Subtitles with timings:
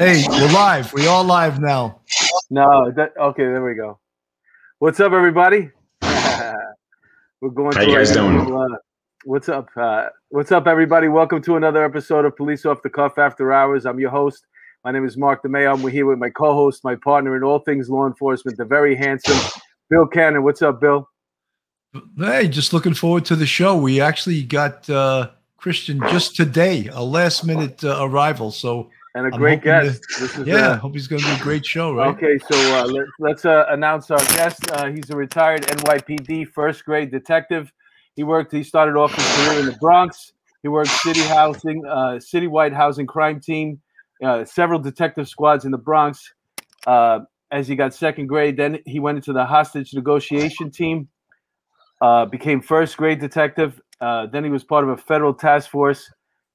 [0.00, 0.92] Hey, we're live.
[0.92, 2.02] We all live now.
[2.50, 3.98] No, that, okay, there we go.
[4.78, 5.72] What's up, everybody?
[7.40, 7.72] We're going.
[7.72, 8.38] How you guys doing?
[8.38, 8.76] Uh,
[9.24, 9.68] what's up?
[9.76, 11.08] Uh, what's up, everybody?
[11.08, 13.86] Welcome to another episode of Police Off the Cuff After Hours.
[13.86, 14.46] I'm your host.
[14.84, 15.74] My name is Mark DeMayo.
[15.74, 19.36] I'm here with my co-host, my partner in all things law enforcement, the very handsome
[19.90, 20.44] Bill Cannon.
[20.44, 21.08] What's up, Bill?
[22.16, 23.76] Hey, just looking forward to the show.
[23.76, 28.52] We actually got uh, Christian just today, a last minute uh, arrival.
[28.52, 30.02] So and a I'm great guest.
[30.14, 32.08] to- This is, yeah, uh, hope he's going to be a great show, right?
[32.14, 34.70] Okay, so uh, let, let's uh, announce our guest.
[34.70, 37.72] Uh, he's a retired NYPD first grade detective.
[38.14, 38.52] He worked.
[38.52, 40.32] He started off his career in the Bronx.
[40.62, 43.80] He worked city housing, uh, citywide housing crime team,
[44.24, 46.32] uh, several detective squads in the Bronx.
[46.86, 51.08] Uh, as he got second grade, then he went into the hostage negotiation team.
[52.00, 53.80] Uh, became first grade detective.
[54.00, 56.08] Uh, then he was part of a federal task force.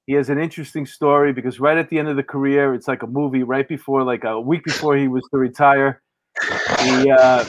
[0.06, 3.02] He has an interesting story because right at the end of the career, it's like
[3.02, 3.42] a movie.
[3.42, 6.02] Right before, like a week before he was to retire,
[6.80, 7.44] he uh,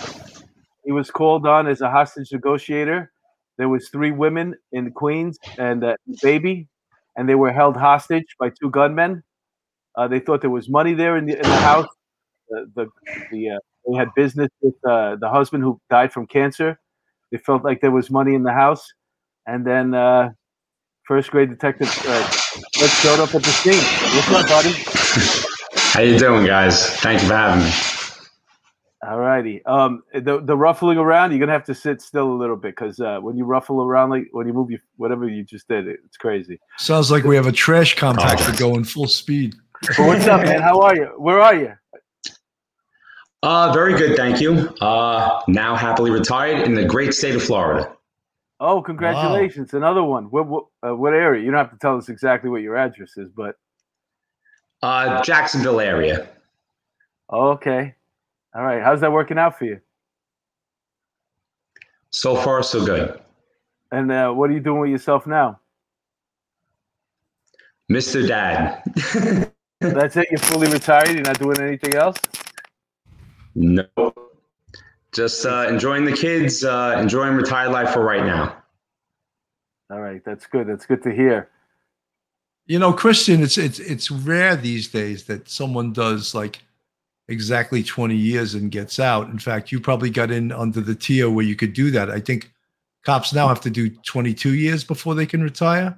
[0.85, 3.11] he was called on as a hostage negotiator.
[3.57, 6.67] There was three women in Queens and a baby,
[7.17, 9.23] and they were held hostage by two gunmen.
[9.97, 11.87] Uh, they thought there was money there in the, in the house.
[12.49, 12.87] The the,
[13.31, 16.79] the uh, they had business with uh, the husband who died from cancer.
[17.31, 18.93] They felt like there was money in the house,
[19.45, 20.29] and then uh,
[21.05, 21.89] first grade detective
[22.79, 23.73] Let's showed up at the scene.
[24.15, 24.73] What's up, buddy?
[25.93, 26.89] How you doing, guys?
[27.01, 27.71] Thank you for having me.
[29.07, 29.63] All righty.
[29.65, 32.99] Um, the the ruffling around, you're gonna have to sit still a little bit because
[32.99, 35.99] uh, when you ruffle around, like when you move, your whatever you just did, it,
[36.05, 36.59] it's crazy.
[36.77, 38.57] Sounds like we have a trash compactor Oh.
[38.57, 39.55] going full speed.
[39.97, 40.61] But what's up, man?
[40.61, 41.05] How are you?
[41.17, 41.73] Where are you?
[43.43, 44.69] Uh, very good, thank you.
[44.81, 47.95] Uh, now happily retired in the great state of Florida.
[48.59, 49.73] Oh, congratulations!
[49.73, 50.25] Another one.
[50.25, 51.43] What what, uh, what area?
[51.43, 53.55] You don't have to tell us exactly what your address is, but
[54.81, 56.27] Uh, Jacksonville area.
[57.31, 57.95] okay.
[58.55, 58.81] All right.
[58.81, 59.81] How's that working out for you?
[62.11, 63.19] So far, so good.
[63.91, 65.59] And uh, what are you doing with yourself now?
[67.91, 68.25] Mr.
[68.27, 68.81] Dad.
[69.81, 70.27] That's it.
[70.31, 71.09] You're fully retired.
[71.09, 72.17] You're not doing anything else.
[73.53, 73.85] no.
[75.15, 78.61] Just uh, enjoying the kids, uh, enjoying retired life for right now.
[79.89, 80.21] All right.
[80.25, 80.67] That's good.
[80.67, 81.49] That's good to hear.
[82.67, 86.59] You know, Christian, it's it's it's rare these days that someone does like
[87.29, 89.29] exactly 20 years and gets out.
[89.29, 92.09] In fact, you probably got in under the tier where you could do that.
[92.11, 92.51] I think
[93.05, 95.97] cops now have to do 22 years before they can retire.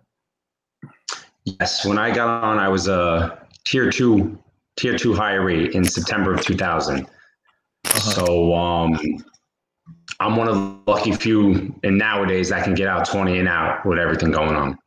[1.45, 4.37] Yes, when I got on, I was a tier two,
[4.75, 7.07] tier two hiree in September of 2000.
[7.95, 8.99] So um,
[10.19, 13.85] I'm one of the lucky few, and nowadays I can get out 20 and out
[13.85, 14.77] with everything going on.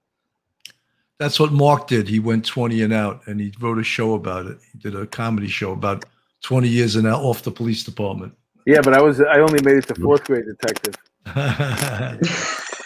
[1.19, 2.09] That's what Mark did.
[2.09, 4.59] He went 20 and out and he wrote a show about it.
[4.73, 6.07] He did a comedy show about
[6.43, 8.35] 20 years and out off the police department.
[8.67, 10.95] Yeah, but I was I only made it to fourth grade detective.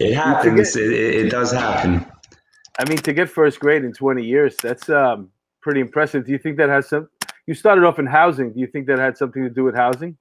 [0.00, 0.76] It happens.
[0.76, 2.04] It, it, it does happen.
[2.78, 6.24] I mean, to get first grade in 20 years, that's um, pretty impressive.
[6.24, 7.08] Do you think that has some?
[7.50, 8.52] You started off in housing.
[8.52, 10.16] Do you think that had something to do with housing?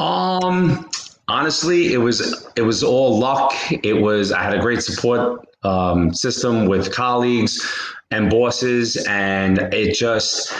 [0.00, 0.90] Um,
[1.28, 3.54] honestly, it was it was all luck.
[3.70, 7.64] It was I had a great support um, system with colleagues
[8.10, 10.52] and bosses, and it just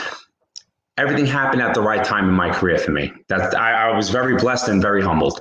[0.96, 3.12] everything happened at the right time in my career for me.
[3.26, 5.40] That I, I was very blessed and very humbled.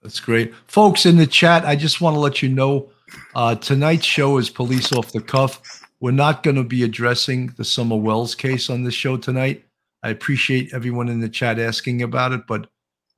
[0.00, 0.54] That's great.
[0.68, 2.90] Folks in the chat, I just want to let you know
[3.34, 5.82] uh, tonight's show is Police Off the Cuff.
[6.00, 9.64] We're not going to be addressing the Summer Wells case on this show tonight.
[10.02, 12.68] I appreciate everyone in the chat asking about it, but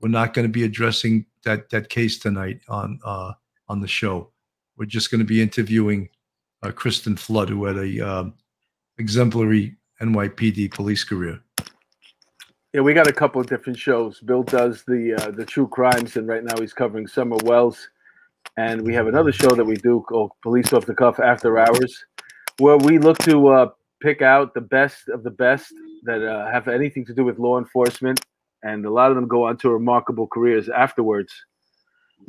[0.01, 3.33] we're not going to be addressing that that case tonight on uh,
[3.69, 4.31] on the show.
[4.77, 6.09] We're just going to be interviewing
[6.63, 8.35] uh, Christian Flood, who had a um,
[8.99, 11.41] exemplary NYPD police career.
[12.73, 14.21] Yeah, we got a couple of different shows.
[14.21, 17.89] Bill does the uh, the true crimes, and right now he's covering Summer Wells.
[18.57, 22.05] And we have another show that we do called Police Off the Cuff After Hours,
[22.59, 23.69] where we look to uh,
[24.01, 25.73] pick out the best of the best
[26.05, 28.21] that uh, have anything to do with law enforcement,
[28.63, 31.33] and a lot of them go on to remarkable careers afterwards.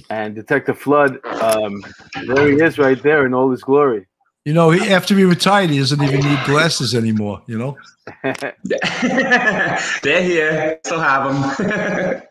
[0.10, 1.84] And Detective Flood, um,
[2.28, 4.08] there he is, right there in all his glory.
[4.46, 7.42] You know, he, after he retired, he doesn't even need glasses anymore.
[7.48, 7.78] You know.
[8.24, 10.80] They're here.
[10.84, 12.22] Still have them.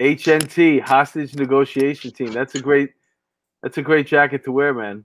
[0.00, 2.32] HNT hostage negotiation team.
[2.32, 2.90] That's a great
[3.62, 5.04] that's a great jacket to wear, man.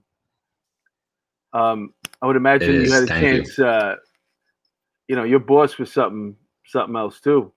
[1.52, 3.42] Um, I would imagine you had a thank you.
[3.42, 3.58] chance.
[3.58, 3.96] Uh,
[5.08, 7.52] you know, your boss was something something else too.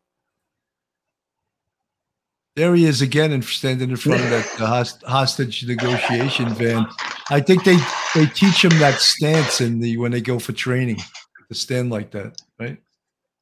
[2.56, 6.88] There he is again, and standing in front of that host- hostage negotiation van.
[7.30, 7.78] I think they
[8.16, 10.98] they teach them that stance in the when they go for training
[11.50, 12.78] to stand like that, right?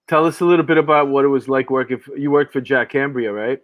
[0.07, 2.00] Tell us a little bit about what it was like working.
[2.00, 3.61] For, you worked for Jack Cambria, right?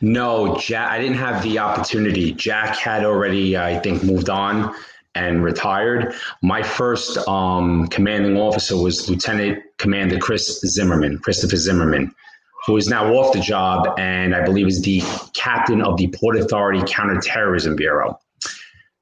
[0.00, 0.90] No, Jack.
[0.90, 2.32] I didn't have the opportunity.
[2.32, 4.74] Jack had already, I think, moved on
[5.14, 6.14] and retired.
[6.42, 12.14] My first um, commanding officer was Lieutenant Commander Chris Zimmerman, Christopher Zimmerman,
[12.66, 15.02] who is now off the job and I believe is the
[15.34, 18.18] captain of the Port Authority Counterterrorism Bureau.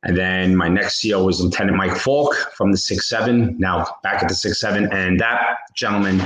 [0.02, 4.28] And then my next CO was Lieutenant Mike Falk from the 6-7, now back at
[4.28, 4.92] the 6-7.
[4.92, 6.22] And that gentleman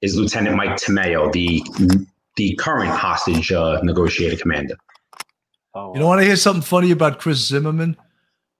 [0.00, 1.62] is Lieutenant Mike Tomeo, the
[2.36, 4.76] the current hostage uh, negotiator commander.
[5.74, 7.96] Oh, you know, want to hear something funny about Chris Zimmerman?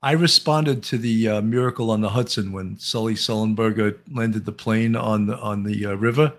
[0.02, 4.94] I responded to the uh, miracle on the Hudson when Sully Sullenberger landed the plane
[4.94, 6.32] on the on the uh, river,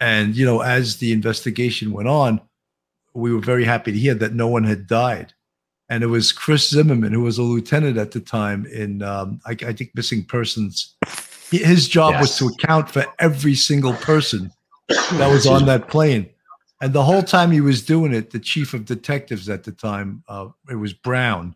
[0.00, 2.40] and you know, as the investigation went on,
[3.14, 5.32] we were very happy to hear that no one had died,
[5.88, 9.52] and it was Chris Zimmerman who was a lieutenant at the time in um, I,
[9.52, 10.96] I, think missing persons.
[11.50, 12.20] His job yes.
[12.20, 14.52] was to account for every single person
[14.88, 16.28] that was on that plane.
[16.80, 20.22] And the whole time he was doing it, the chief of detectives at the time,
[20.28, 21.54] uh, it was Brown,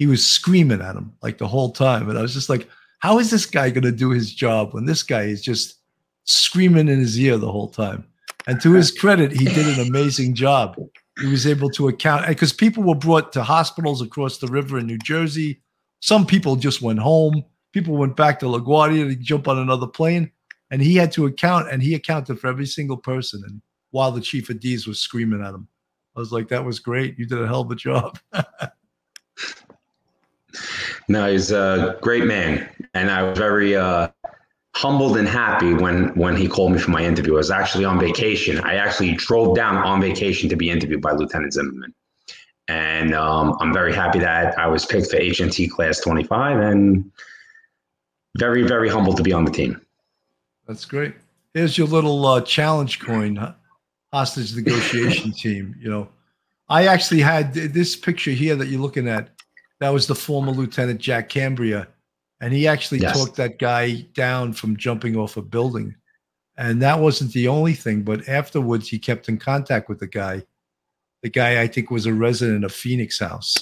[0.00, 2.08] he was screaming at him like the whole time.
[2.08, 2.66] And I was just like,
[3.00, 5.74] how is this guy going to do his job when this guy is just
[6.24, 8.06] screaming in his ear the whole time?
[8.46, 10.74] And to his credit, he did an amazing job.
[11.20, 14.86] He was able to account because people were brought to hospitals across the river in
[14.86, 15.60] New Jersey.
[16.00, 17.44] Some people just went home.
[17.72, 20.32] People went back to LaGuardia to jump on another plane.
[20.70, 23.42] And he had to account, and he accounted for every single person.
[23.46, 23.60] And
[23.90, 25.68] while the chief of D's was screaming at him.
[26.16, 27.18] I was like, that was great.
[27.18, 28.18] You did a hell of a job.
[31.08, 32.68] no, he's a great man.
[32.94, 34.08] And I was very uh,
[34.74, 37.34] humbled and happy when, when he called me for my interview.
[37.34, 38.58] I was actually on vacation.
[38.60, 41.94] I actually drove down on vacation to be interviewed by Lieutenant Zimmerman.
[42.68, 47.10] And um, I'm very happy that I was picked for HNT Class 25 and
[48.38, 49.80] very, very humbled to be on the team.
[50.68, 51.14] That's great.
[51.52, 53.54] Here's your little uh, challenge coin
[54.12, 55.74] hostage negotiation team.
[55.80, 56.08] You know,
[56.68, 59.30] I actually had this picture here that you're looking at.
[59.80, 61.88] That was the former Lieutenant Jack Cambria,
[62.40, 63.18] and he actually yes.
[63.18, 65.96] talked that guy down from jumping off a building.
[66.56, 70.42] And that wasn't the only thing, but afterwards he kept in contact with the guy.
[71.22, 73.56] The guy I think was a resident of Phoenix House,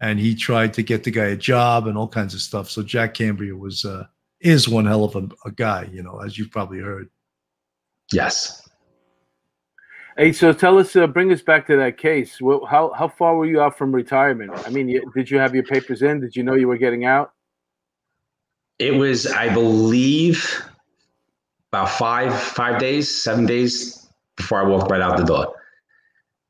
[0.00, 2.70] and he tried to get the guy a job and all kinds of stuff.
[2.70, 4.06] So Jack Cambria was uh,
[4.40, 7.10] is one hell of a, a guy, you know, as you've probably heard.
[8.12, 8.65] Yes,
[10.18, 12.40] Hey, so tell us, uh, bring us back to that case.
[12.40, 14.50] Well, how how far were you out from retirement?
[14.66, 16.20] I mean, did you have your papers in?
[16.20, 17.32] Did you know you were getting out?
[18.78, 20.62] It was, I believe,
[21.70, 25.54] about five five days, seven days before I walked right out the door.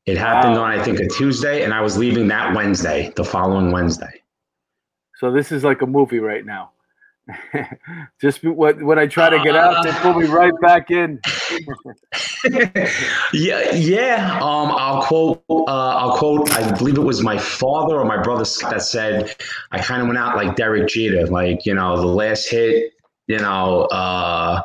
[0.05, 0.63] It happened wow.
[0.63, 4.21] on, I think, a Tuesday, and I was leaving that Wednesday, the following Wednesday.
[5.17, 6.71] So this is like a movie right now.
[8.21, 11.19] Just when, when I try to get out, they pull me right back in.
[13.33, 14.39] yeah, yeah.
[14.41, 15.43] Um, I'll quote.
[15.49, 16.51] Uh, I'll quote.
[16.51, 19.35] I believe it was my father or my brother that said,
[19.71, 22.93] "I kind of went out like Derek Jeter, like you know, the last hit,
[23.27, 24.61] you know, uh,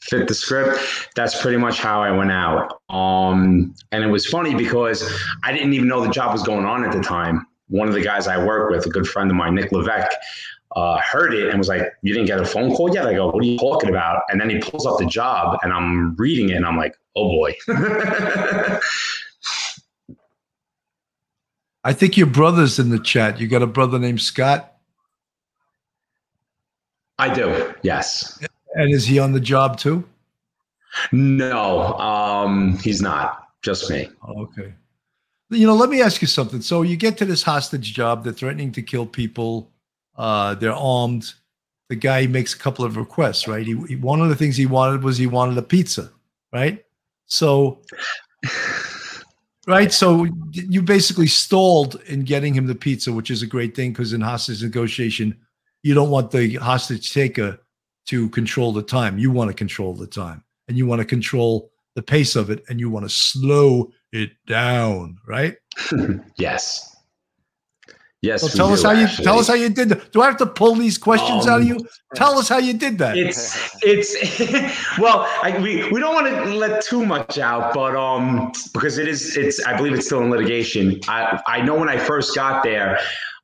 [0.00, 0.78] fit the script.
[1.16, 2.80] That's pretty much how I went out.
[2.90, 5.10] Um, and it was funny because
[5.42, 7.46] I didn't even know the job was going on at the time.
[7.68, 10.12] One of the guys I work with, a good friend of mine, Nick Levesque,
[10.74, 13.26] uh, heard it and was like, "You didn't get a phone call yet?" I go,
[13.26, 16.50] "What are you talking about?" And then he pulls up the job, and I'm reading
[16.50, 17.54] it, and I'm like, "Oh boy."
[21.86, 23.38] I think your brother's in the chat.
[23.38, 24.74] You got a brother named Scott.
[27.18, 27.74] I do.
[27.82, 28.38] Yes.
[28.74, 30.02] And is he on the job too?
[31.12, 33.48] No, um, he's not.
[33.62, 34.08] Just me.
[34.28, 34.74] okay.
[35.50, 36.60] You know, let me ask you something.
[36.60, 38.24] So you get to this hostage job.
[38.24, 39.70] They're threatening to kill people.
[40.16, 41.34] Uh, they're armed.
[41.88, 43.66] The guy makes a couple of requests, right?
[43.66, 46.10] He, he, one of the things he wanted was he wanted a pizza,
[46.52, 46.84] right?
[47.26, 47.82] So,
[49.66, 49.92] right.
[49.92, 54.12] So you basically stalled in getting him the pizza, which is a great thing because
[54.12, 55.36] in hostage negotiation,
[55.82, 57.58] you don't want the hostage taker
[58.06, 59.18] to control the time.
[59.18, 62.64] You want to control the time, and you want to control the pace of it,
[62.68, 65.56] and you want to slow it down, right?
[66.36, 66.93] yes.
[68.24, 68.42] Yes.
[68.42, 69.18] Well, tell us how actually.
[69.18, 70.10] you tell us how you did that.
[70.12, 71.76] Do I have to pull these questions um, out of you?
[71.76, 73.18] Um, tell us how you did that.
[73.18, 78.50] It's it's well, I, we we don't want to let too much out, but um,
[78.72, 81.00] because it is it's I believe it's still in litigation.
[81.06, 82.98] I I know when I first got there,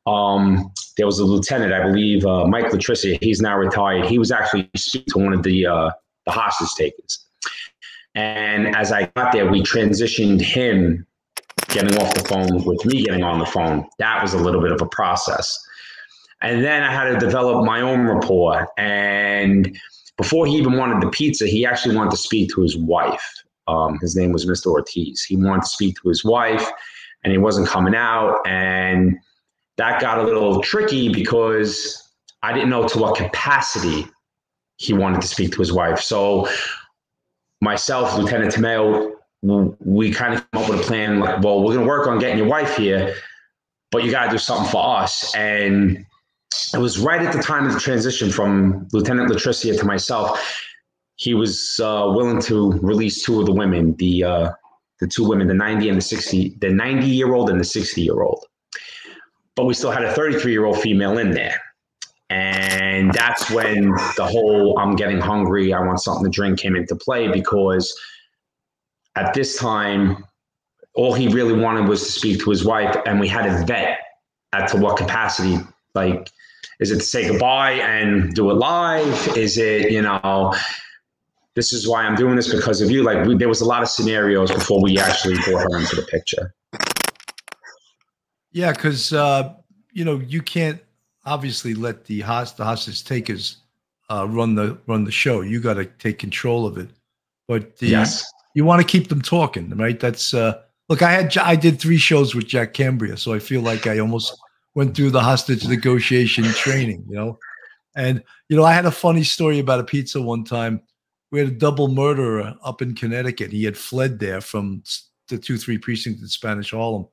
[0.06, 3.22] um, there was a lieutenant, I believe, uh, Mike Latricia.
[3.22, 4.06] He's now retired.
[4.06, 5.90] He was actually speaking to one of the uh,
[6.24, 7.26] the hostage takers,
[8.14, 11.06] and as I got there, we transitioned him
[11.70, 13.86] getting off the phone with me getting on the phone.
[13.98, 15.58] That was a little bit of a process.
[16.42, 18.68] And then I had to develop my own rapport.
[18.78, 19.76] And
[20.16, 23.24] before he even wanted the pizza, he actually wanted to speak to his wife.
[23.68, 24.66] Um, his name was Mr.
[24.66, 25.22] Ortiz.
[25.22, 26.68] He wanted to speak to his wife,
[27.22, 28.38] and he wasn't coming out.
[28.46, 29.18] And
[29.76, 32.10] that got a little tricky because
[32.42, 34.06] I didn't know to what capacity
[34.78, 36.00] he wanted to speak to his wife.
[36.00, 36.48] So
[37.60, 39.09] myself, Lieutenant Tomeo,
[39.42, 42.18] we kind of came up with a plan like, well, we're going to work on
[42.18, 43.14] getting your wife here,
[43.90, 45.34] but you got to do something for us.
[45.34, 46.04] And
[46.74, 50.62] it was right at the time of the transition from Lieutenant Latricia to myself.
[51.16, 54.50] He was uh, willing to release two of the women, the uh,
[55.00, 58.02] the two women, the 90 and the 60, the 90 year old and the 60
[58.02, 58.44] year old.
[59.56, 61.60] But we still had a 33 year old female in there.
[62.28, 66.94] And that's when the whole I'm getting hungry, I want something to drink came into
[66.94, 67.92] play because
[69.16, 70.24] at this time,
[70.94, 73.98] all he really wanted was to speak to his wife, and we had to vet
[74.52, 75.58] at to what capacity.
[75.94, 76.30] Like,
[76.80, 79.36] is it to say goodbye and do it live?
[79.36, 80.54] Is it, you know,
[81.54, 83.02] this is why I'm doing this because of you?
[83.02, 86.02] Like, we, there was a lot of scenarios before we actually brought her into the
[86.02, 86.54] picture.
[88.52, 89.54] Yeah, because uh,
[89.92, 90.80] you know you can't
[91.24, 93.58] obviously let the host the hostage takers
[94.10, 95.40] uh, run the run the show.
[95.42, 96.90] You got to take control of it.
[97.46, 98.24] But the, yes,
[98.54, 99.98] you want to keep them talking, right?
[99.98, 101.02] That's uh, look.
[101.02, 104.36] I had I did three shows with Jack Cambria, so I feel like I almost
[104.74, 107.38] went through the hostage negotiation training, you know.
[107.96, 110.82] And you know, I had a funny story about a pizza one time.
[111.30, 113.52] We had a double murderer up in Connecticut.
[113.52, 114.82] He had fled there from
[115.28, 117.06] the two three precinct in Spanish Harlem,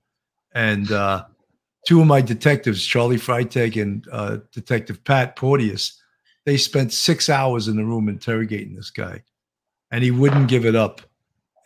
[0.53, 1.25] and uh,
[1.87, 6.01] two of my detectives, Charlie Freitag and uh, Detective Pat Porteous,
[6.45, 9.23] they spent six hours in the room interrogating this guy,
[9.91, 11.01] and he wouldn't give it up.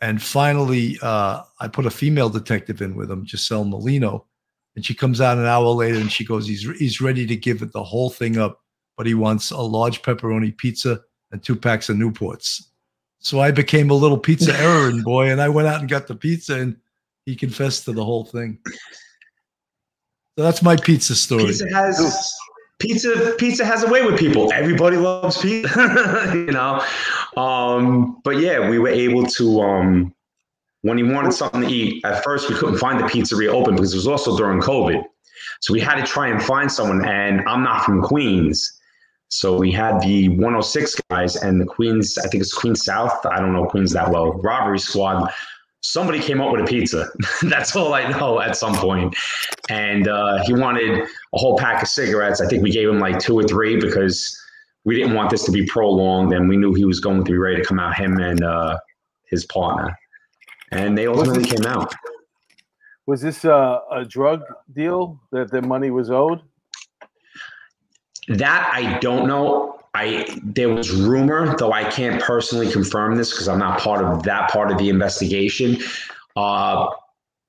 [0.02, 4.26] And finally, uh, I put a female detective in with him, Giselle Molino,
[4.74, 7.62] and she comes out an hour later and she goes, "He's he's ready to give
[7.62, 8.60] it the whole thing up,
[8.96, 12.64] but he wants a large pepperoni pizza and two packs of Newports."
[13.20, 16.16] So I became a little pizza errand boy, and I went out and got the
[16.16, 16.76] pizza, and
[17.24, 18.58] he confessed to the whole thing.
[20.36, 21.44] So that's my pizza story.
[21.44, 22.34] Pizza has
[22.82, 23.34] pizza.
[23.38, 24.52] Pizza has a way with people.
[24.52, 26.84] Everybody loves pizza, you know.
[27.36, 29.60] Um, but yeah, we were able to.
[29.60, 30.14] Um,
[30.82, 33.92] when he wanted something to eat, at first we couldn't find the pizzeria open because
[33.94, 35.00] it was also during COVID.
[35.60, 37.04] So we had to try and find someone.
[37.06, 38.80] And I'm not from Queens.
[39.28, 43.24] So we had the 106 guys and the Queens, I think it's Queens South.
[43.26, 44.32] I don't know Queens that well.
[44.32, 45.32] Robbery squad
[45.82, 47.08] somebody came up with a pizza.
[47.42, 49.14] That's all I know at some point.
[49.68, 52.40] And uh, he wanted a whole pack of cigarettes.
[52.40, 54.38] I think we gave him like two or three because
[54.84, 57.38] we didn't want this to be prolonged, and we knew he was going to be
[57.38, 57.96] ready to come out.
[57.96, 58.78] Him and uh,
[59.26, 59.96] his partner,
[60.72, 61.94] and they ultimately came out.
[63.06, 64.42] Was this uh, a drug
[64.74, 66.40] deal that the money was owed?
[68.28, 69.80] That I don't know.
[69.94, 74.22] I there was rumor, though I can't personally confirm this because I'm not part of
[74.24, 75.78] that part of the investigation.
[76.36, 76.88] Uh,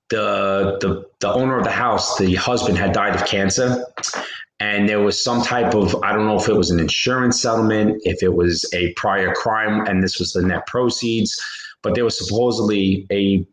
[0.10, 3.86] the the the owner of the house, the husband, had died of cancer,
[4.60, 8.01] and there was some type of I don't know if it was an insurance settlement,
[8.03, 11.41] if it was a prior crime, and this was the net proceeds.
[11.81, 13.45] But there was supposedly a,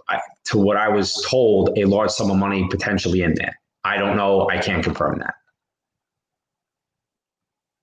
[0.45, 3.59] to what I was told, a large sum of money potentially in there.
[3.83, 4.49] I don't know.
[4.49, 5.35] I can't confirm that.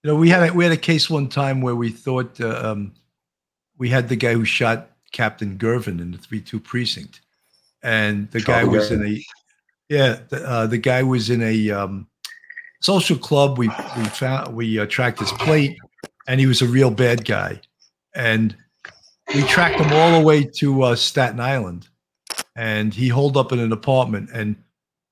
[0.03, 2.71] You know, we had a, we had a case one time where we thought uh,
[2.71, 2.93] um,
[3.77, 7.19] we had the guy who shot Captain Gervin in the three two precinct,
[7.83, 9.23] and the guy was in a
[9.89, 12.07] yeah the, uh, the guy was in a um,
[12.81, 13.57] social club.
[13.57, 13.67] We
[13.97, 15.77] we found we uh, tracked his plate,
[16.27, 17.61] and he was a real bad guy,
[18.15, 18.55] and
[19.33, 21.87] we tracked him all the way to uh, Staten Island,
[22.55, 24.55] and he holed up in an apartment, and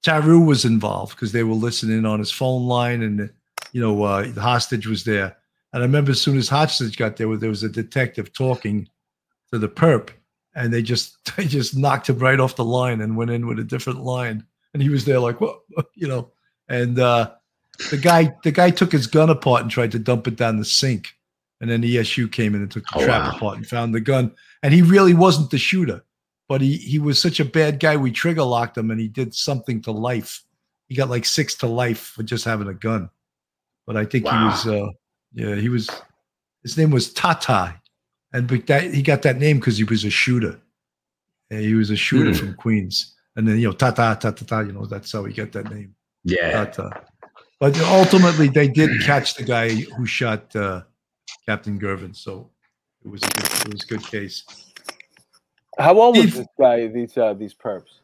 [0.05, 3.29] Taru was involved because they were listening on his phone line and
[3.75, 5.35] you know, uh, the hostage was there.
[5.73, 8.87] And I remember as soon as hostage got there, there was a detective talking
[9.51, 10.11] to the perp,
[10.55, 13.59] and they just they just knocked him right off the line and went in with
[13.59, 14.45] a different line.
[14.73, 15.61] And he was there like, what,
[15.95, 16.31] you know,
[16.67, 17.31] and uh,
[17.91, 20.65] the guy the guy took his gun apart and tried to dump it down the
[20.65, 21.09] sink.
[21.61, 23.37] And then the ESU came in and took the oh, trap wow.
[23.37, 24.33] apart and found the gun.
[24.61, 26.03] And he really wasn't the shooter,
[26.49, 27.95] but he he was such a bad guy.
[27.95, 30.43] We trigger locked him, and he did something to life.
[30.89, 33.09] He got like six to life for just having a gun
[33.85, 34.39] but I think wow.
[34.39, 34.87] he was, uh,
[35.33, 35.89] yeah, he was.
[36.63, 37.79] His name was Tata,
[38.33, 40.59] and but that he got that name because he was a shooter.
[41.49, 42.39] Yeah, he was a shooter mm.
[42.39, 44.67] from Queens, and then you know Tata Tata Tata.
[44.67, 45.95] You know that's how he got that name.
[46.23, 46.65] Yeah.
[46.65, 46.89] Tata.
[47.59, 50.83] But ultimately, they did catch the guy who shot uh,
[51.45, 52.49] Captain Gervin, so
[53.03, 54.43] it was a good, it was a good case.
[55.77, 56.87] How old was this guy?
[56.87, 57.99] These uh, these perps.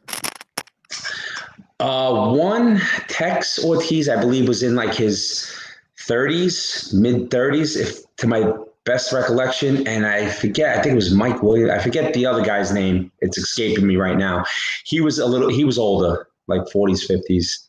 [1.80, 5.52] Uh, one Tex Ortiz, I believe, was in like his
[5.98, 8.54] 30s, mid 30s, if to my
[8.86, 9.88] best recollection.
[9.88, 11.72] And I forget, I think it was Mike Williams.
[11.72, 13.12] I forget the other guy's name.
[13.20, 14.46] It's escaping me right now.
[14.86, 17.68] He was a little, he was older, like 40s, 50s.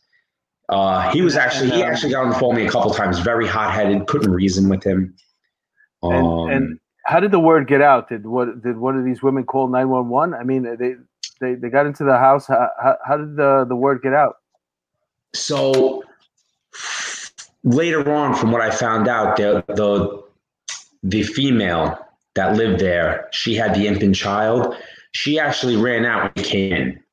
[0.68, 3.18] Uh, he was actually, he actually got on the phone with me a couple times,
[3.18, 5.14] very hot headed, couldn't reason with him.
[6.02, 8.08] And, Um, and how did the word get out?
[8.08, 10.34] Did what did one of these women call nine one one?
[10.34, 10.94] I mean, they
[11.40, 12.46] they they got into the house.
[12.46, 14.36] How, how, how did the the word get out?
[15.34, 16.04] So
[17.64, 20.22] later on, from what I found out, the the
[21.02, 21.98] the female
[22.34, 24.76] that lived there, she had the infant child.
[25.12, 27.04] She actually ran out when he came in,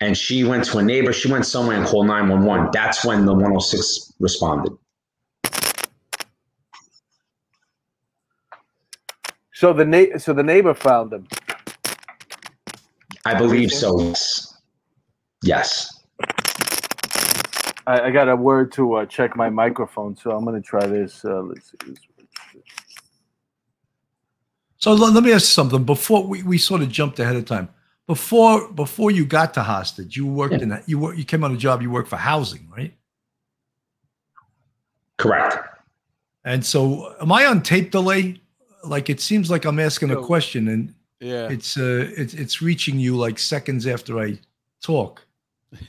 [0.00, 1.12] and she went to a neighbor.
[1.12, 2.70] She went somewhere and called nine one one.
[2.72, 4.72] That's when the one hundred six responded.
[9.52, 11.26] So the na- so the neighbor found them.
[13.24, 13.98] I believe so.
[14.00, 14.60] Yes.
[15.42, 16.02] Yes.
[17.86, 21.24] I, I got a word to uh, check my microphone, so I'm gonna try this.
[21.24, 21.94] Uh, let's see.
[24.84, 25.82] So let, let me ask you something.
[25.84, 27.70] Before we, we sort of jumped ahead of time.
[28.06, 30.60] Before before you got to hostage, you worked Yeah.
[30.64, 31.80] in that you work you came on a job.
[31.80, 32.92] You worked for housing, right?
[35.16, 35.56] Correct.
[36.44, 38.42] And so, am I on tape delay?
[38.84, 41.48] Like it seems like I'm asking a question, and Yeah.
[41.48, 44.38] it's uh it's it's reaching you like seconds after I
[44.82, 45.24] talk.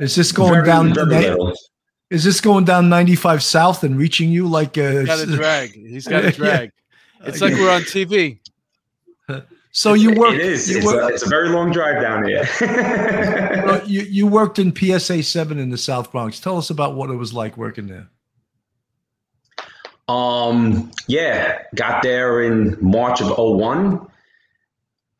[0.00, 0.94] Is this going Very- down?
[0.94, 1.54] very little.
[2.10, 5.72] Is this going down 95 South and reaching you like uh, He's got a drag.
[5.74, 6.70] He's got a drag.
[7.26, 8.38] It's like we're on TV.
[9.72, 10.70] so you worked It is.
[10.70, 12.48] you, It's a, it's a very long drive down here.
[13.86, 16.40] you, you worked in PSA 7 in the South Bronx.
[16.40, 18.08] Tell us about what it was like working there.
[20.08, 24.06] Um, yeah, got there in March of 01.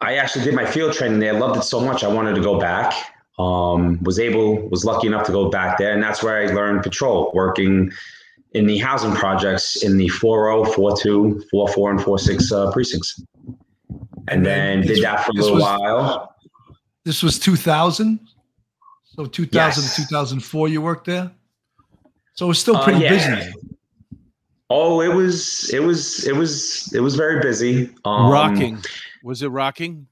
[0.00, 1.32] I actually did my field training there.
[1.32, 2.04] Loved it so much.
[2.04, 2.94] I wanted to go back.
[3.38, 5.92] Um, was able, was lucky enough to go back there.
[5.92, 7.90] And that's where I learned patrol, working
[8.56, 13.22] in the housing projects in the 40, 42, 44, and 46 uh, precincts.
[14.28, 16.34] And then this- did that for a little was- while.
[17.04, 18.18] This was 2000.
[19.04, 19.52] So 2000
[19.84, 19.96] Yes.
[19.96, 21.30] to 2004 you worked there.
[22.34, 23.10] So it was still Uh, pretty yeah.
[23.10, 23.52] busy.
[24.68, 27.88] Oh, it was, it was, it was, it was very busy.
[28.04, 28.82] Um, rocking.
[29.22, 30.08] Was it rocking?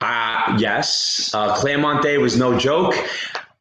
[0.00, 1.30] Uh, yes.
[1.34, 2.94] Uh, Claremont Day was no joke.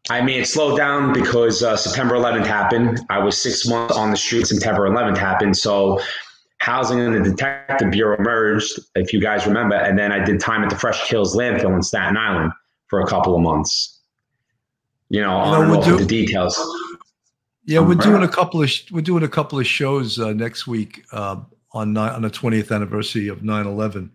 [0.09, 3.01] I mean, it slowed down because uh, September 11th happened.
[3.09, 4.47] I was six months on the street.
[4.47, 5.57] September 11th happened.
[5.57, 5.99] So,
[6.59, 9.75] housing and the detective bureau merged, if you guys remember.
[9.75, 12.51] And then I did time at the Fresh Kills landfill in Staten Island
[12.87, 13.99] for a couple of months.
[15.09, 16.57] You know, on know, and we'll do- the details.
[17.65, 20.67] Yeah, we're doing a couple of sh- we're doing a couple of shows uh, next
[20.67, 21.35] week uh,
[21.73, 24.09] on ni- on the 20th anniversary of 9/11.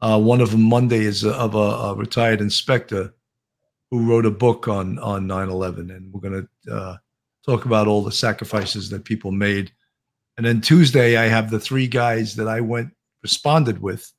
[0.00, 3.12] Uh, one of them Monday is uh, of a, a retired inspector
[3.92, 6.96] who wrote a book on on 9/11, and we're going to uh,
[7.44, 9.70] talk about all the sacrifices that people made.
[10.38, 14.10] And then Tuesday, I have the three guys that I went responded with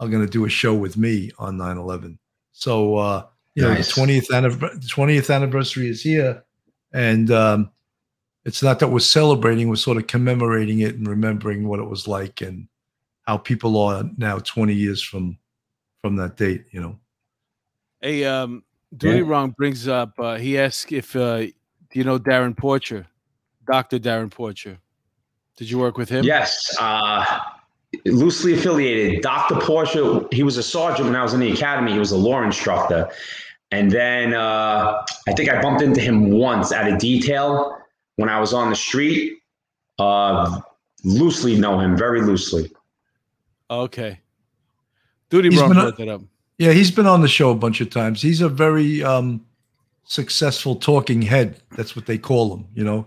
[0.00, 2.18] are going to do a show with me on 9/11.
[2.50, 6.42] So uh, you know, the 20th anniv- 20th anniversary is here,
[6.92, 7.70] and um,
[8.44, 12.08] it's not that we're celebrating we're sort of commemorating it and remembering what it was
[12.08, 12.66] like and
[13.22, 15.38] how people are now 20 years from
[16.00, 16.98] from that date you know
[18.02, 18.64] Hey, um,
[18.96, 19.24] Duty Yeah.
[19.26, 20.12] Wrong brings up.
[20.18, 21.52] Uh, he asked if uh, do
[21.92, 23.06] you know Darren Porcher,
[23.66, 24.78] Doctor Darren Porcher.
[25.56, 26.24] Did you work with him?
[26.24, 27.24] Yes, uh,
[28.06, 29.22] loosely affiliated.
[29.22, 29.56] Dr.
[29.56, 31.92] Porcher, he was a sergeant when I was in the academy.
[31.92, 33.10] He was a law instructor.
[33.70, 37.78] And then uh, I think I bumped into him once at a detail
[38.16, 39.38] when I was on the street.
[39.98, 40.60] Uh,
[41.04, 42.70] loosely know him, very loosely.
[43.70, 44.20] Okay.
[45.30, 46.22] Duty He's Wrong been a- brought that up.
[46.62, 49.44] Yeah he's been on the show a bunch of times he's a very um
[50.04, 53.06] successful talking head that's what they call him you know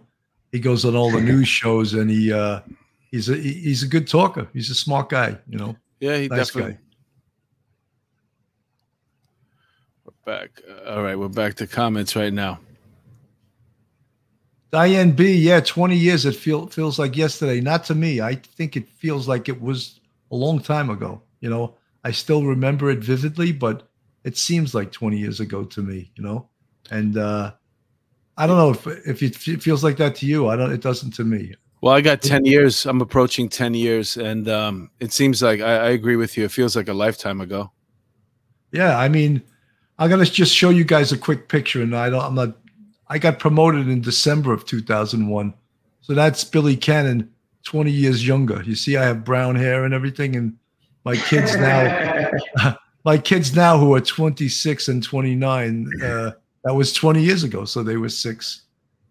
[0.52, 2.60] he goes on all the news shows and he uh
[3.12, 6.28] he's a he- he's a good talker he's a smart guy you know Yeah, he
[6.28, 6.74] nice definitely.
[6.74, 6.80] guy
[10.06, 10.62] We're back.
[10.88, 12.60] All right, we're back to comments right now.
[14.72, 16.26] Diane B, yeah, 20 years.
[16.26, 17.62] It feel, feels like yesterday.
[17.62, 18.22] Not to me.
[18.22, 20.00] I think it feels like it was
[20.32, 21.22] a long time ago.
[21.40, 23.90] You know, I still remember it vividly, but
[24.24, 26.48] it seems like 20 years ago to me, you know?
[26.92, 27.54] And uh,
[28.38, 30.48] I don't know if, if it feels like that to you.
[30.48, 31.56] I don't, it doesn't to me.
[31.82, 32.86] Well, I got 10 years.
[32.86, 36.46] I'm approaching 10 years, and um, it seems like I, I agree with you.
[36.46, 37.72] It feels like a lifetime ago.
[38.72, 39.00] Yeah.
[39.00, 39.42] I mean,
[39.98, 42.58] I'm going to just show you guys a quick picture and I don't, I'm not,
[43.08, 45.54] I got promoted in December of 2001.
[46.02, 47.32] So that's Billy Cannon,
[47.64, 48.62] 20 years younger.
[48.64, 50.36] You see, I have brown hair and everything.
[50.36, 50.58] And
[51.06, 52.32] my kids now,
[53.06, 56.32] my kids now who are 26 and 29 uh,
[56.64, 57.64] that was 20 years ago.
[57.64, 58.64] So they were six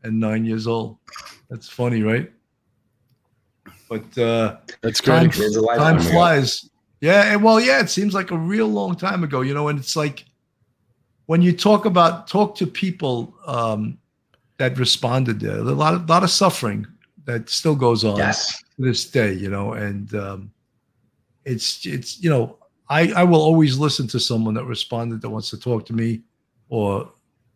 [0.02, 0.98] and nine years old.
[1.48, 2.30] That's funny, right?
[3.88, 5.52] But uh, That's time, great.
[5.52, 6.68] There's time flies.
[7.00, 9.68] Yeah, and well, yeah, it seems like a real long time ago, you know.
[9.68, 10.24] And it's like
[11.26, 13.98] when you talk about talk to people um,
[14.58, 16.86] that responded there, a lot of lot of suffering
[17.26, 18.58] that still goes on Yes.
[18.76, 20.50] to this day, you know, and um,
[21.44, 25.50] it's it's you know I I will always listen to someone that responded that wants
[25.50, 26.22] to talk to me,
[26.68, 27.10] or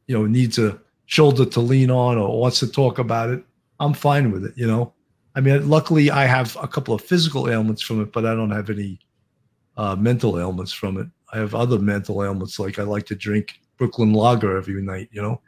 [0.07, 3.43] you know needs a shoulder to lean on or wants to talk about it.
[3.81, 4.93] I'm fine with it, you know.
[5.35, 8.51] I mean, luckily I have a couple of physical ailments from it, but I don't
[8.51, 8.99] have any
[9.77, 11.07] uh, mental ailments from it.
[11.33, 15.23] I have other mental ailments, like I like to drink Brooklyn Lager every night, you
[15.23, 15.41] know.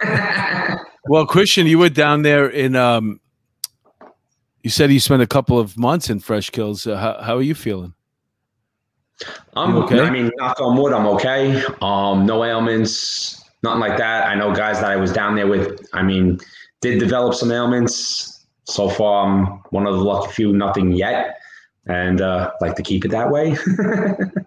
[1.08, 2.74] Well, Christian, you were down there in.
[2.74, 3.20] Um,
[4.66, 6.88] you said you spent a couple of months in Fresh Kills.
[6.88, 7.94] Uh, how, how are you feeling?
[9.54, 10.00] I'm You okay?
[10.00, 11.62] I mean, knock on wood, I'm okay.
[11.82, 14.26] Um, no ailments, nothing like that.
[14.26, 15.88] I know guys that I was down there with.
[15.92, 16.40] I mean,
[16.80, 18.44] did develop some ailments.
[18.64, 20.52] So far, I'm one of the lucky few.
[20.52, 21.38] Nothing yet,
[21.86, 23.56] and uh, like to keep it that way.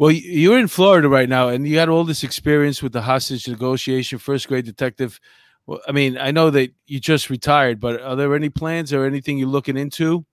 [0.00, 3.48] Well, you're in Florida right now, and you had all this experience with the hostage
[3.48, 5.18] negotiation, first grade detective.
[5.68, 9.04] Well, I mean, I know that you just retired, but are there any plans or
[9.04, 10.24] anything you're looking into?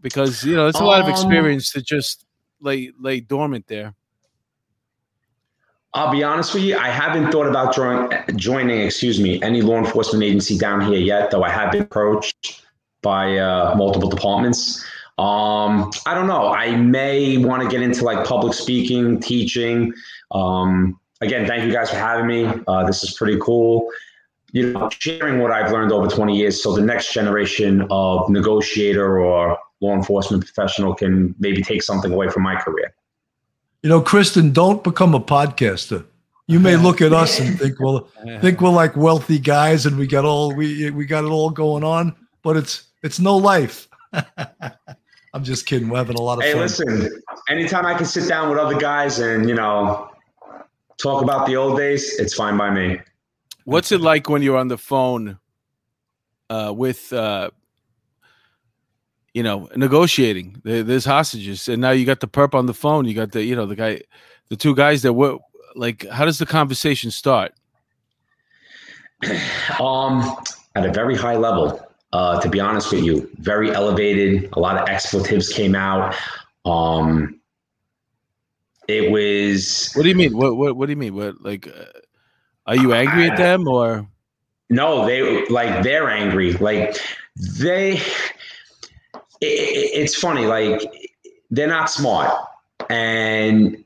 [0.00, 2.24] Because you know, it's a lot of Um, experience to just
[2.60, 3.94] lay lay dormant there.
[5.92, 6.76] I'll be honest with you.
[6.78, 11.32] I haven't thought about join, joining, excuse me, any law enforcement agency down here yet,
[11.32, 12.64] though I have been approached
[13.02, 14.84] by uh, multiple departments.
[15.18, 16.52] Um, I don't know.
[16.52, 19.92] I may want to get into like public speaking, teaching.
[20.30, 22.62] Um, again, thank you guys for having me.
[22.68, 23.90] Uh, this is pretty cool.
[24.52, 29.20] You know, sharing what I've learned over 20 years so the next generation of negotiator
[29.20, 32.92] or law enforcement professional can maybe take something away from my career.
[33.82, 36.04] You know, Christian, don't become a podcaster.
[36.46, 38.08] You may look at us and think, well,
[38.40, 41.84] think we're like wealthy guys and we got all we we got it all going
[41.84, 43.88] on, but it's it's no life.
[45.32, 45.88] I'm just kidding.
[45.88, 46.58] We're having a lot of Hey, fun.
[46.58, 50.10] Hey, listen, anytime I can sit down with other guys and, you know,
[51.00, 52.98] talk about the old days, it's fine by me.
[53.64, 55.38] What's it like when you're on the phone
[56.48, 57.50] uh, with, uh,
[59.34, 60.60] you know, negotiating?
[60.64, 63.06] There's hostages, and now you got the perp on the phone.
[63.06, 64.00] You got the, you know, the guy,
[64.48, 65.38] the two guys that were
[65.74, 66.06] like.
[66.08, 67.52] How does the conversation start?
[69.78, 70.36] Um,
[70.76, 71.80] at a very high level,
[72.12, 74.48] uh, to be honest with you, very elevated.
[74.52, 76.14] A lot of expletives came out.
[76.64, 77.40] Um,
[78.88, 80.36] it was What do you mean?
[80.36, 81.14] What what what do you mean?
[81.14, 81.68] What like?
[81.68, 81.99] Uh,
[82.70, 83.36] are you angry at ah.
[83.36, 84.06] them or?
[84.70, 86.52] no, they like they're angry.
[86.54, 86.96] Like
[87.58, 88.04] they, it,
[89.40, 90.46] it's funny.
[90.46, 90.80] Like
[91.50, 92.32] they're not smart,
[92.88, 93.84] and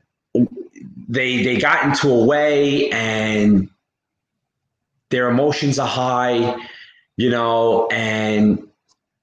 [1.09, 3.67] they they got into a way, and
[5.09, 6.55] their emotions are high,
[7.17, 7.87] you know.
[7.87, 8.67] And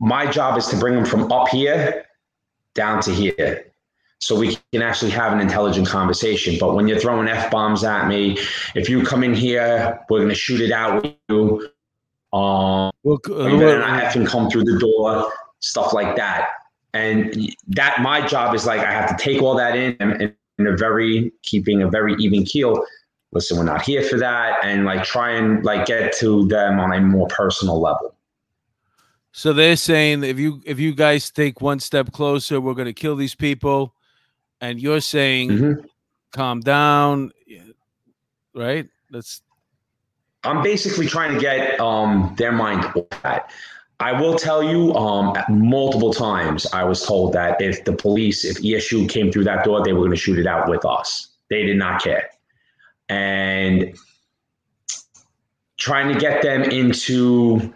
[0.00, 2.04] my job is to bring them from up here
[2.74, 3.71] down to here.
[4.22, 6.56] So we can actually have an intelligent conversation.
[6.60, 8.38] But when you're throwing f bombs at me,
[8.76, 11.68] if you come in here, we're gonna shoot it out with you.
[12.32, 16.14] Um, Well, c- and then I uh, have to come through the door, stuff like
[16.16, 16.50] that.
[16.94, 20.34] And that my job is like I have to take all that in and, and
[20.58, 22.84] in a very keeping a very even keel.
[23.32, 26.92] Listen, we're not here for that, and like try and like get to them on
[26.92, 28.14] a more personal level.
[29.32, 32.92] so they're saying if you if you guys take one step closer, we're going to
[32.92, 33.94] kill these people,
[34.62, 35.84] and you're saying Mhm.
[36.32, 37.32] calm down,
[38.54, 38.86] right?
[39.10, 39.42] That's
[40.44, 43.50] I'm basically trying to get um, their mind off that.
[44.00, 48.56] I will tell you, um, multiple times I was told that if the police, if
[48.60, 51.28] ESU came through that door, they were going to shoot it out with us.
[51.48, 52.28] They did not care,
[53.08, 53.96] and
[55.78, 57.72] trying to get them into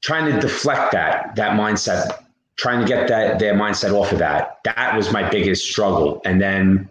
[0.00, 2.24] trying to deflect that that mindset,
[2.58, 4.58] trying to get that their mindset off of that.
[4.64, 6.88] That was my biggest struggle, and then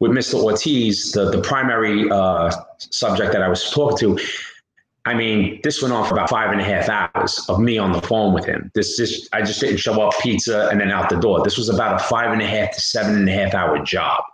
[0.00, 0.42] with Mr.
[0.42, 4.24] Ortiz, the, the primary uh, subject that I was talking to,
[5.04, 7.92] I mean, this went on for about five and a half hours of me on
[7.92, 8.70] the phone with him.
[8.74, 11.42] This just, I just didn't show up pizza and then out the door.
[11.44, 14.24] This was about a five and a half to seven and a half hour job.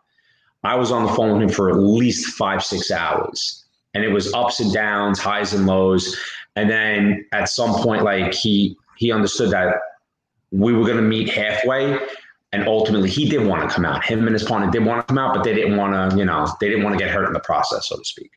[0.64, 3.64] I was on the phone with him for at least five, six hours.
[3.94, 6.16] And it was ups and downs, highs and lows.
[6.56, 9.74] And then at some point, like he he understood that
[10.52, 11.98] we were gonna meet halfway
[12.52, 14.04] and ultimately he did want to come out.
[14.04, 16.24] Him and his partner did want to come out, but they didn't want to, you
[16.24, 18.30] know, they didn't want to get hurt in the process, so to speak.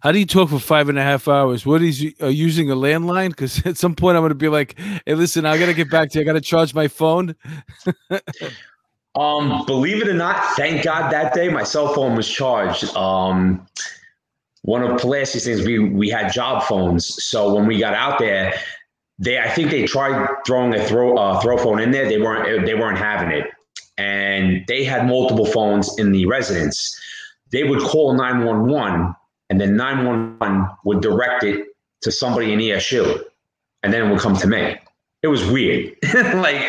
[0.00, 1.64] How do you talk for five and a half hours?
[1.64, 3.30] What is you uh, using a landline?
[3.30, 5.90] Because at some point I'm going to be like, "Hey, listen, I got to get
[5.90, 6.22] back to you.
[6.22, 7.34] I got to charge my phone."
[9.16, 12.84] Um, believe it or not, thank God that day my cell phone was charged.
[12.96, 13.64] Um,
[14.62, 18.52] one of Palacios things we we had job phones, so when we got out there,
[19.18, 22.08] they I think they tried throwing a throw uh, throw phone in there.
[22.08, 23.50] They weren't they weren't having it,
[23.98, 26.98] and they had multiple phones in the residence.
[27.50, 29.14] They would call nine one one,
[29.50, 31.66] and then nine one one would direct it
[32.02, 33.22] to somebody in ESU,
[33.82, 34.78] and then it would come to me
[35.24, 35.96] it was weird.
[36.14, 36.62] like,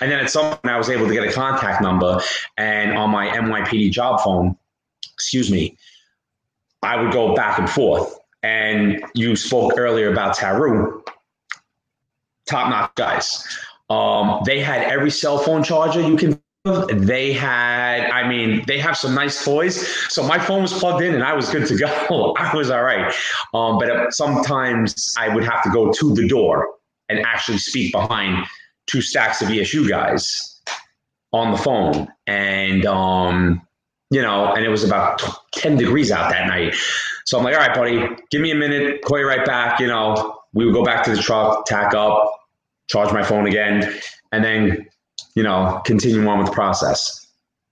[0.00, 2.20] and then at some point I was able to get a contact number,
[2.56, 4.56] and on my NYPD job phone,
[5.14, 5.76] excuse me,
[6.84, 8.16] I would go back and forth.
[8.44, 11.02] And you spoke earlier about Taru,
[12.46, 13.44] top notch guys.
[13.90, 16.40] Um, they had every cell phone charger you can.
[16.92, 19.86] They had, I mean, they have some nice toys.
[20.12, 22.34] So my phone was plugged in and I was good to go.
[22.38, 23.14] I was all right.
[23.54, 26.68] Um, but sometimes I would have to go to the door
[27.08, 28.46] and actually speak behind
[28.88, 30.60] two stacks of ESU guys
[31.32, 32.08] on the phone.
[32.26, 33.62] And, um,
[34.10, 36.74] you know, and it was about 10 degrees out that night.
[37.26, 39.80] So I'm like, all right, buddy, give me a minute, call you right back.
[39.80, 42.32] You know, we would go back to the truck, tack up,
[42.88, 43.92] charge my phone again,
[44.32, 44.86] and then,
[45.34, 47.26] you know, continue on with the process.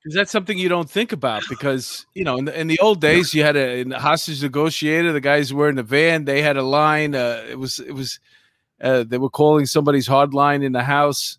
[0.05, 1.45] Is that something you don't think about?
[1.49, 5.15] Because you know, in the, in the old days, you had a, hostage negotiator.
[5.15, 6.27] The guys were in the van.
[6.27, 7.15] They had a line.
[7.15, 8.21] Uh, it was it was
[8.83, 11.39] uh, they were calling somebody's hard line in the house.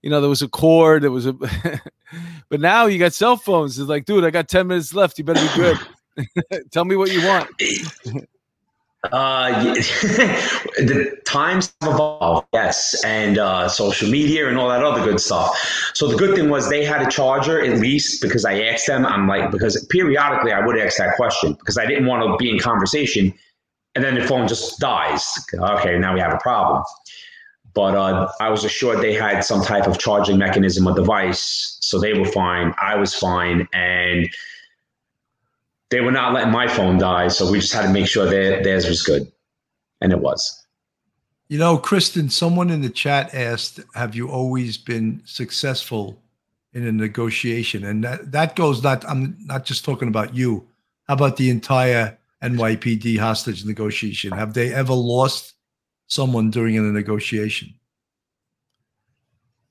[0.00, 1.02] You know, there was a cord.
[1.02, 1.32] There was a,
[2.48, 3.80] but now you got cell phones.
[3.80, 5.18] It's like, dude, I got ten minutes left.
[5.18, 6.70] You better be good.
[6.70, 7.50] Tell me what you want.
[9.12, 15.20] Uh, the times have evolved, yes, and uh, social media and all that other good
[15.20, 15.56] stuff.
[15.94, 19.04] So the good thing was they had a charger at least because I asked them.
[19.06, 22.50] I'm like because periodically I would ask that question because I didn't want to be
[22.50, 23.34] in conversation
[23.94, 25.24] and then the phone just dies.
[25.54, 26.82] Okay, now we have a problem.
[27.74, 31.98] But uh, I was assured they had some type of charging mechanism or device, so
[31.98, 32.72] they were fine.
[32.80, 34.28] I was fine, and
[35.94, 37.28] they were not letting my phone die.
[37.28, 39.30] So we just had to make sure their, theirs was good,
[40.00, 40.60] and it was.
[41.46, 46.20] You know, Christian, someone in the chat asked, "Have you always been successful
[46.72, 49.08] in a negotiation?" And that that goes not.
[49.08, 50.66] I'm not just talking about you.
[51.06, 54.32] How about the entire NYPD hostage negotiation?
[54.32, 55.54] Have they ever lost
[56.08, 57.72] someone during a negotiation?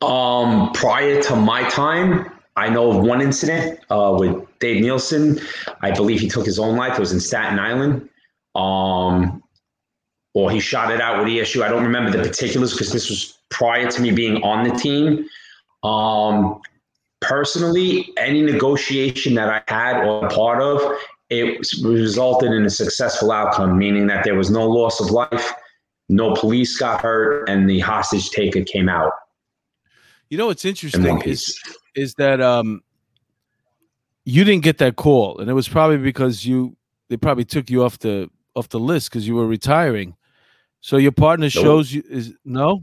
[0.01, 5.39] Um, prior to my time, I know of one incident uh, with Dave Nielsen.
[5.81, 6.93] I believe he took his own life.
[6.93, 8.09] It was in Staten Island.
[8.55, 9.43] Um,
[10.33, 11.61] or he shot it out with ESU.
[11.61, 15.27] I don't remember the particulars because this was prior to me being on the team.
[15.83, 16.61] Um,
[17.21, 20.79] personally, any negotiation that I had or part of,
[21.29, 25.51] it resulted in a successful outcome, meaning that there was no loss of life,
[26.09, 29.11] no police got hurt, and the hostage taker came out.
[30.29, 31.59] You know what's interesting is
[31.95, 32.81] is that um,
[34.25, 36.75] you didn't get that call, and it was probably because you
[37.09, 40.15] they probably took you off the off the list because you were retiring.
[40.81, 41.51] So your partner nope.
[41.51, 42.81] shows you is no,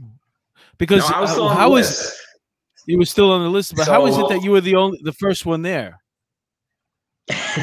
[0.79, 2.19] because no, uh, how is
[2.87, 4.77] you were still on the list, but so, how is it that you were the
[4.77, 6.01] only the first one there?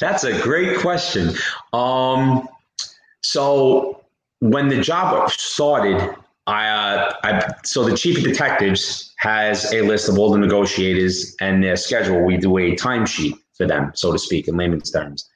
[0.00, 1.34] That's a great question.
[1.72, 2.48] Um,
[3.22, 4.04] so
[4.40, 6.14] when the job started,
[6.48, 11.36] I, uh, I so the chief of detectives has a list of all the negotiators
[11.40, 12.24] and their schedule.
[12.24, 15.28] We do a timesheet for them, so to speak, in layman's terms.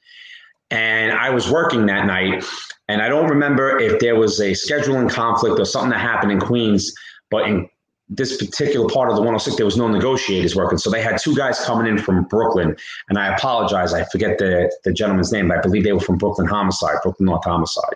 [0.71, 2.43] And I was working that night,
[2.87, 6.39] and I don't remember if there was a scheduling conflict or something that happened in
[6.39, 6.91] Queens,
[7.29, 7.69] but in
[8.09, 10.79] this particular part of the 106, there was no negotiators working.
[10.79, 12.75] So they had two guys coming in from Brooklyn.
[13.09, 16.17] And I apologize, I forget the, the gentleman's name, but I believe they were from
[16.17, 17.95] Brooklyn Homicide, Brooklyn North Homicide.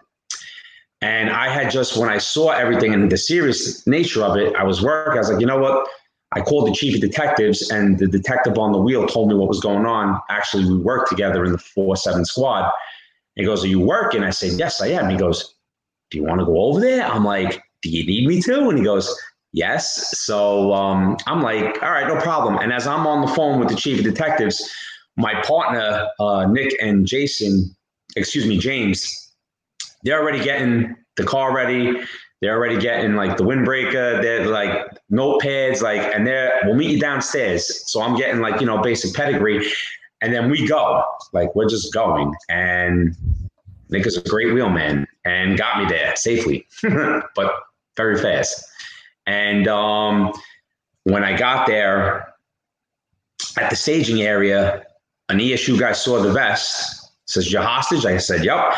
[1.01, 4.63] And I had just, when I saw everything and the serious nature of it, I
[4.63, 5.13] was working.
[5.13, 5.87] I was like, you know what?
[6.33, 9.47] I called the chief of detectives, and the detective on the wheel told me what
[9.47, 10.19] was going on.
[10.29, 12.69] Actually, we worked together in the 4 7 squad.
[13.35, 14.23] He goes, Are you working?
[14.23, 15.09] I said, Yes, I am.
[15.09, 15.55] He goes,
[16.11, 17.05] Do you want to go over there?
[17.05, 18.69] I'm like, Do you need me to?
[18.69, 19.15] And he goes,
[19.53, 20.19] Yes.
[20.19, 22.57] So um, I'm like, all right, no problem.
[22.57, 24.69] And as I'm on the phone with the chief of detectives,
[25.15, 27.75] my partner, uh, Nick and Jason,
[28.15, 29.26] excuse me, James,
[30.07, 32.01] they're already getting the car ready.
[32.41, 34.21] They're already getting like the windbreaker.
[34.21, 37.89] They're like notepads, like, and they're, we'll meet you downstairs.
[37.91, 39.67] So I'm getting like, you know, basic pedigree.
[40.21, 42.33] And then we go, like, we're just going.
[42.49, 43.15] And
[43.89, 46.65] Nick is a great wheelman and got me there safely,
[47.35, 47.53] but
[47.97, 48.65] very fast.
[49.25, 50.31] And um,
[51.03, 52.33] when I got there
[53.57, 54.85] at the staging area,
[55.29, 58.05] an ESU guy saw the vest, says, You're hostage?
[58.05, 58.73] I said, Yep.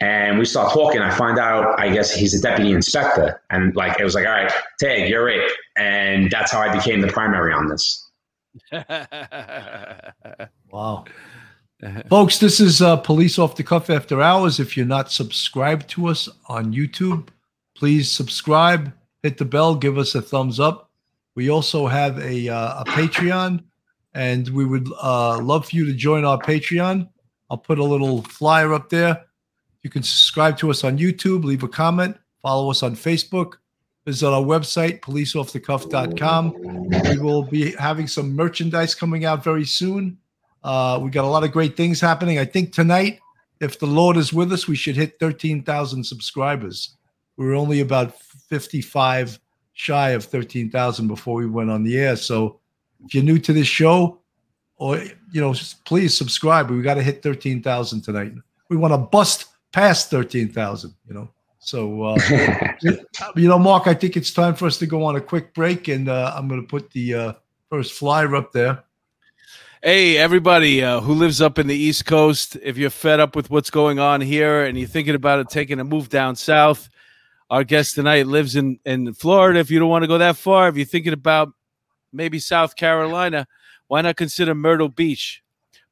[0.00, 1.00] And we start talking.
[1.00, 3.40] I find out, I guess he's a deputy inspector.
[3.50, 5.52] And like, it was like, All right, Tag, you're it.
[5.76, 8.10] And that's how I became the primary on this.
[10.70, 11.04] Wow.
[12.08, 14.58] Folks, this is uh, Police Off the Cuff After Hours.
[14.58, 17.28] If you're not subscribed to us on YouTube,
[17.76, 20.90] please subscribe, hit the bell, give us a thumbs up.
[21.36, 23.62] We also have a, uh, a Patreon,
[24.14, 27.08] and we would uh, love for you to join our Patreon.
[27.50, 29.24] I'll put a little flyer up there.
[29.84, 33.58] You can subscribe to us on YouTube, leave a comment, follow us on Facebook,
[34.06, 37.10] visit our website, policeoffthecuff.com.
[37.10, 40.16] We will be having some merchandise coming out very soon.
[40.64, 42.38] Uh, we got a lot of great things happening.
[42.38, 43.20] I think tonight,
[43.60, 46.96] if the Lord is with us, we should hit 13,000 subscribers.
[47.36, 48.18] We were only about
[48.48, 49.38] 55
[49.74, 52.16] shy of 13,000 before we went on the air.
[52.16, 52.58] So
[53.04, 54.20] if you're new to this show,
[54.76, 54.96] or
[55.30, 56.70] you know, please subscribe.
[56.70, 58.32] We got to hit 13,000 tonight.
[58.70, 61.28] We want to bust past 13,000, you know.
[61.58, 62.18] So, uh,
[63.36, 65.88] you know, Mark, I think it's time for us to go on a quick break,
[65.88, 67.32] and uh, I'm going to put the uh,
[67.70, 68.84] first flyer up there.
[69.82, 73.50] Hey, everybody uh, who lives up in the East Coast, if you're fed up with
[73.50, 76.88] what's going on here and you're thinking about it, taking a move down south,
[77.50, 79.58] our guest tonight lives in, in Florida.
[79.58, 81.52] If you don't want to go that far, if you're thinking about
[82.12, 83.46] maybe South Carolina,
[83.88, 85.42] why not consider Myrtle Beach?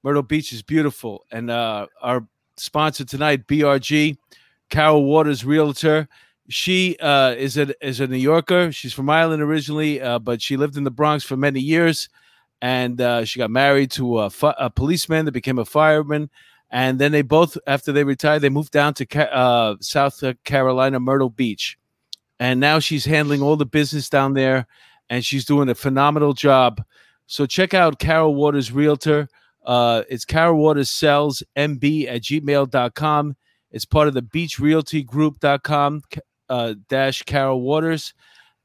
[0.02, 1.26] Myrtle Beach is beautiful.
[1.30, 4.16] And uh, our sponsor tonight, BRG,
[4.70, 6.08] Carol Waters, realtor.
[6.48, 8.72] She uh, is a is a New Yorker.
[8.72, 12.08] She's from Ireland originally, uh, but she lived in the Bronx for many years
[12.62, 16.30] and uh, she got married to a, a, policeman that became a fireman.
[16.70, 21.00] And then they both, after they retired, they moved down to Ca- uh, South Carolina,
[21.00, 21.76] Myrtle Beach.
[22.38, 24.68] And now she's handling all the business down there
[25.10, 26.82] and she's doing a phenomenal job.
[27.26, 29.28] So check out Carol Waters Realtor.
[29.64, 33.36] Uh, it's Carol Waters Sells MB at gmail.com.
[33.70, 36.02] It's part of the Beach Realty Group.com
[36.48, 38.12] uh, dash Carol Waters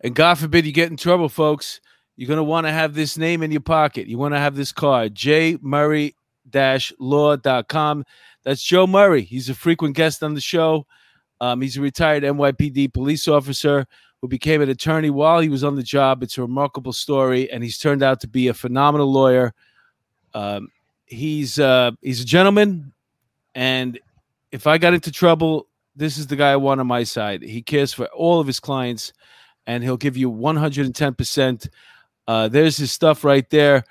[0.00, 1.82] And god forbid you get in trouble folks
[2.20, 4.54] you're going to want to have this name in your pocket you want to have
[4.54, 6.14] this card j murray
[6.98, 8.04] law.com
[8.42, 10.86] that's joe murray he's a frequent guest on the show
[11.40, 13.86] um, he's a retired nypd police officer
[14.20, 16.22] who became an attorney while he was on the job.
[16.22, 19.54] It's a remarkable story, and he's turned out to be a phenomenal lawyer.
[20.34, 20.68] Um,
[21.06, 22.92] he's uh, he's a gentleman,
[23.54, 23.98] and
[24.52, 27.42] if I got into trouble, this is the guy I want on my side.
[27.42, 29.12] He cares for all of his clients,
[29.66, 31.14] and he'll give you 110
[32.30, 32.48] uh.
[32.48, 33.84] There's his stuff right there.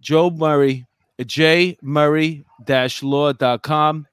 [0.00, 0.86] Joe Murray,
[1.18, 4.06] jmurray-law.com.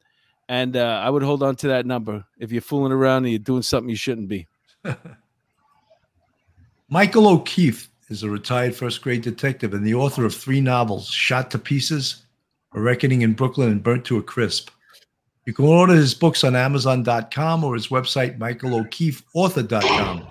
[0.50, 3.40] And uh, I would hold on to that number if you're fooling around and you're
[3.40, 4.48] doing something you shouldn't be.
[6.90, 11.52] Michael O'Keefe is a retired first grade detective and the author of three novels Shot
[11.52, 12.24] to Pieces,
[12.74, 14.70] A Reckoning in Brooklyn, and Burnt to a Crisp.
[15.46, 20.28] You can order his books on Amazon.com or his website, michaelO'KeefeAuthor.com.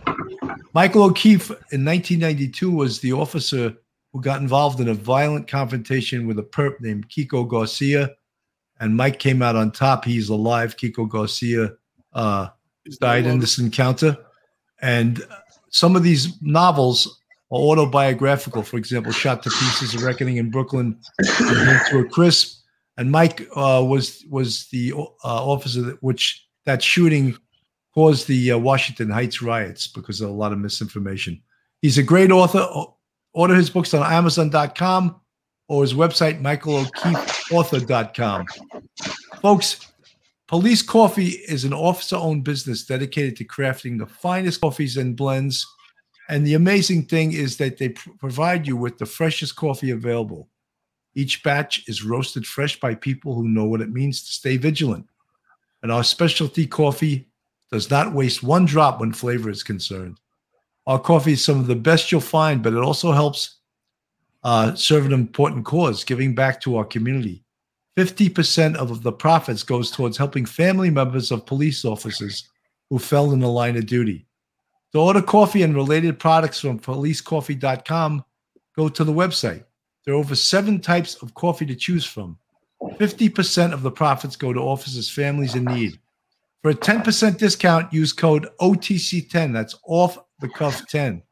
[0.77, 3.75] Michael O'Keefe in 1992 was the officer
[4.13, 8.11] who got involved in a violent confrontation with a perp named Kiko Garcia.
[8.79, 10.05] And Mike came out on top.
[10.05, 10.77] He's alive.
[10.77, 11.73] Kiko Garcia
[12.13, 12.49] uh,
[13.01, 14.19] died in this encounter.
[14.83, 15.27] And
[15.71, 18.63] some of these novels are autobiographical.
[18.63, 21.01] For example, "Shot to Pieces," "A Reckoning in Brooklyn,"
[21.39, 22.65] "To a Crisp."
[22.99, 27.35] And Mike uh, was was the uh, officer that, which that shooting
[27.97, 31.41] caused the uh, Washington Heights riots because of a lot of misinformation.
[31.81, 32.69] He's a great author.
[33.33, 35.19] Order his books on Amazon.com
[35.69, 38.47] or his website, MichaelO'KeefeAuthor.com.
[39.41, 39.81] Folks,
[40.47, 45.67] Police Coffee is an officer owned business dedicated to crafting the finest coffees and blends.
[46.29, 50.51] And the amazing thing is that they pr- provide you with the freshest coffee available.
[51.15, 55.07] Each batch is roasted fresh by people who know what it means to stay vigilant.
[55.83, 57.31] And our specialty coffee
[57.71, 60.19] does not waste one drop when flavor is concerned.
[60.87, 63.57] Our coffee is some of the best you'll find, but it also helps
[64.45, 67.43] uh, serve an important cause, giving back to our community.
[67.97, 72.49] 50% of the profits goes towards helping family members of police officers
[72.91, 74.27] who fell in the line of duty.
[74.93, 78.25] To order coffee and related products from policecoffee.com,
[78.77, 79.65] go to the website.
[80.05, 82.39] There are over seven types of coffee to choose from.
[82.83, 85.99] 50% of the profits go to officers' families in need.
[86.63, 89.53] For a 10% discount, use code OTC10.
[89.53, 91.23] That's off the cuff 10.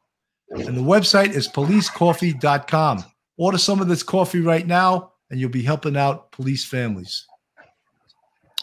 [0.50, 3.04] And the website is policecoffee.com.
[3.36, 7.26] Order some of this coffee right now and you'll be helping out police families.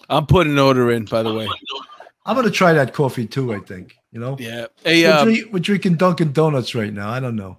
[0.09, 1.49] I'm putting an order in, by the way.
[2.26, 3.53] I'm gonna try that coffee too.
[3.53, 4.38] I think you know.
[4.39, 4.68] Yeah.
[4.84, 7.09] Hey, we're, um, drink, we're drinking Dunkin' Donuts right now.
[7.09, 7.57] I don't know.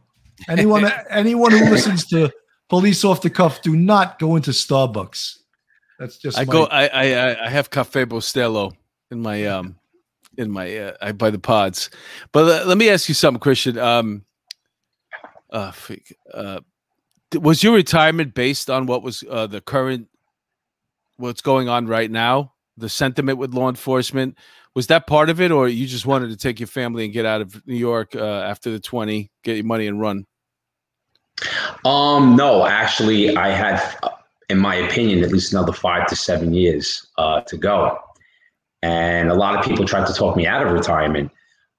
[0.49, 2.31] anyone anyone who listens to
[2.69, 5.39] police off the cuff, do not go into Starbucks.
[5.99, 6.65] That's just I my- go.
[6.67, 8.73] I I I have Cafe Bustelo
[9.13, 9.77] in my um
[10.39, 11.91] in my uh, I buy the pods.
[12.33, 13.79] But uh, let me ask you something, Christian.
[13.79, 14.25] Um,
[15.51, 15.73] uh,
[16.33, 16.61] uh,
[17.35, 20.09] was your retirement based on what was uh, the current
[21.19, 22.55] what's going on right now?
[22.79, 24.39] The sentiment with law enforcement
[24.75, 27.27] was that part of it, or you just wanted to take your family and get
[27.27, 30.27] out of New York uh, after the twenty, get your money and run?
[31.85, 34.11] Um, no, actually, I had, uh,
[34.49, 37.99] in my opinion, at least another five to seven years uh, to go.
[38.83, 41.31] And a lot of people tried to talk me out of retirement.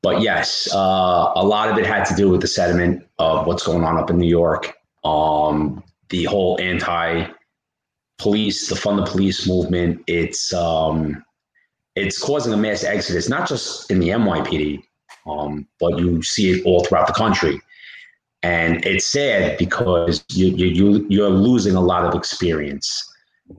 [0.01, 3.63] But yes, uh, a lot of it had to do with the sentiment of what's
[3.63, 4.73] going on up in New York.
[5.03, 7.25] Um, the whole anti
[8.17, 10.01] police, the fund the police movement.
[10.07, 11.23] It's um,
[11.95, 14.83] it's causing a mass exodus, not just in the NYPD,
[15.25, 17.61] um, but you see it all throughout the country
[18.43, 23.11] and it's sad because you you you you're losing a lot of experience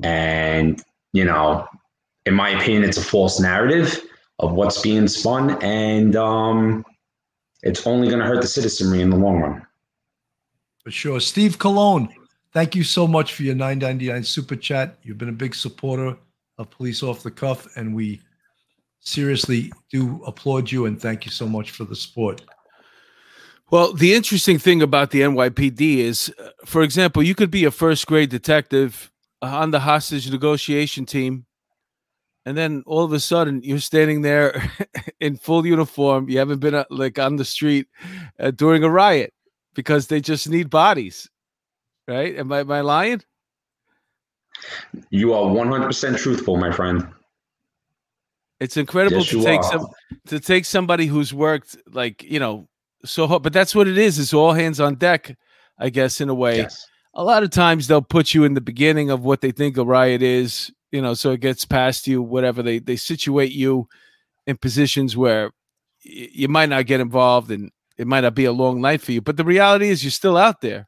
[0.02, 0.82] and
[1.12, 1.66] you know
[2.26, 4.02] in my opinion it's a false narrative
[4.38, 6.84] of what's being spun and um
[7.62, 9.66] it's only going to hurt the citizenry in the long run
[10.84, 11.20] For sure.
[11.20, 12.08] Steve Cologne,
[12.52, 14.98] thank you so much for your 999 super chat.
[15.02, 16.16] You've been a big supporter
[16.58, 18.20] of Police Off the Cuff, and we
[19.00, 22.42] seriously do applaud you and thank you so much for the support.
[23.70, 27.70] Well, the interesting thing about the NYPD is, uh, for example, you could be a
[27.70, 29.10] first grade detective
[29.42, 31.46] uh, on the hostage negotiation team,
[32.46, 34.62] and then all of a sudden you're standing there
[35.20, 36.28] in full uniform.
[36.28, 37.88] You haven't been uh, like on the street
[38.38, 39.32] uh, during a riot
[39.74, 41.28] because they just need bodies,
[42.06, 42.36] right?
[42.36, 43.22] Am I, am I lying?
[45.10, 47.06] you are 100% truthful my friend
[48.60, 49.72] It's incredible Yes, to take are.
[49.72, 49.86] some
[50.28, 52.68] to take somebody who's worked like you know
[53.04, 54.18] so hard, but that's what it is.
[54.18, 55.36] It's all hands on deck,
[55.78, 56.58] I guess, in a way.
[56.58, 59.76] yes a lot of times they'll put you in the beginning of what they think
[59.76, 63.88] a riot is, you know, so it gets past you, whatever they they situate you
[64.46, 65.46] in positions where
[66.06, 69.10] y- you might not get involved and it might not be a long night for
[69.12, 69.20] you.
[69.20, 70.86] But the reality is you're still out there.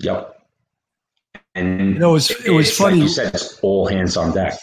[0.00, 0.22] yep
[1.54, 4.16] and You know, it was- it was it's like funny- you said it's all hands
[4.16, 4.58] on deck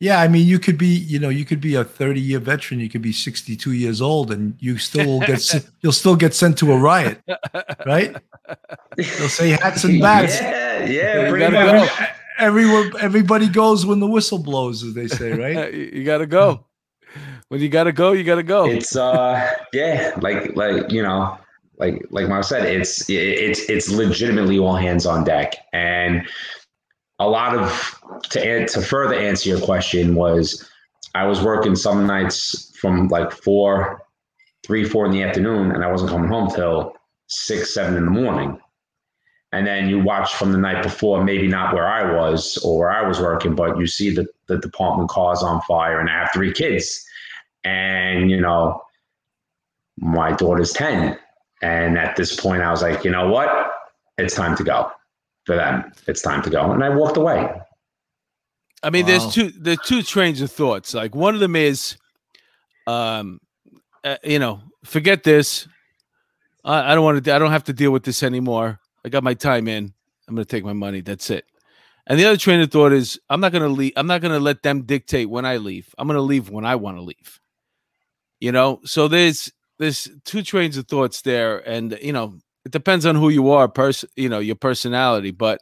[0.00, 2.80] Yeah, I mean, you could be, you know, you could be a 30 year veteran,
[2.80, 5.40] you could be 62 years old, and you still will get,
[5.82, 7.18] you'll still get sent to a riot,
[7.86, 8.12] right?
[8.96, 10.34] They'll say hats and bats.
[10.40, 12.90] yeah yeah You pretty gotta much.
[12.90, 12.98] go.
[12.98, 15.72] Everyone, everybody goes when the whistle blows, as they say, right?
[15.74, 16.64] you you got to go.
[17.48, 18.66] When you got to go, you got to go.
[18.66, 21.38] it's uh yeah like like you know
[21.78, 26.26] like like Mike said it's it's it's legitimately all hands on deck and
[27.20, 30.68] a lot of to add to further answer your question was
[31.14, 34.02] I was working some nights from like four
[34.64, 36.94] three four in the afternoon and I wasn't coming home till
[37.28, 38.58] six seven in the morning
[39.54, 42.90] and then you watch from the night before maybe not where I was or where
[42.90, 46.30] I was working but you see the the department cars on fire and I have
[46.32, 47.04] three kids
[47.64, 48.82] and you know
[49.98, 51.18] my daughter's 10
[51.62, 53.48] and at this point i was like you know what
[54.18, 54.90] it's time to go
[55.46, 57.48] for them it's time to go and i walked away
[58.82, 59.12] I mean, Wow.
[59.12, 60.92] there's two there's two trains of thoughts.
[60.92, 61.96] Like one of them is,
[62.86, 63.40] um,
[64.04, 65.66] uh, you know, forget this.
[66.64, 67.34] I, I don't want to.
[67.34, 68.78] I don't have to deal with this anymore.
[69.04, 69.92] I got my time in.
[70.28, 71.00] I'm going to take my money.
[71.00, 71.44] That's it.
[72.06, 73.92] And the other train of thought is, I'm not going to leave.
[73.96, 75.94] I'm not going to let them dictate when I leave.
[75.98, 77.40] I'm going to leave when I want to leave.
[78.40, 83.06] You know, so there's there's two trains of thoughts there, and you know, it depends
[83.06, 85.60] on who you are, person, you know, your personality, but.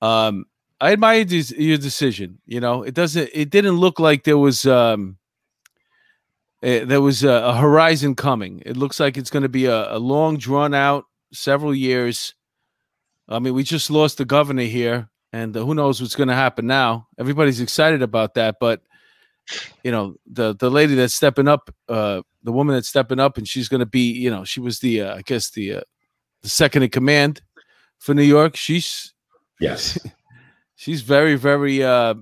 [0.00, 0.46] Um,
[0.80, 2.38] I admire this, your decision.
[2.46, 3.30] You know, it doesn't.
[3.32, 5.16] It didn't look like there was um,
[6.62, 8.62] eh, there was a, a horizon coming.
[8.64, 12.34] It looks like it's going to be a, a long, drawn out, several years.
[13.28, 16.34] I mean, we just lost the governor here, and uh, who knows what's going to
[16.34, 17.08] happen now?
[17.18, 18.80] Everybody's excited about that, but
[19.84, 23.46] you know, the the lady that's stepping up, uh, the woman that's stepping up, and
[23.48, 25.80] she's going to be, you know, she was the, uh, I guess the uh,
[26.42, 27.42] the second in command
[27.98, 28.56] for New York.
[28.56, 29.12] She's
[29.60, 29.98] yes
[30.76, 32.14] she's very very uh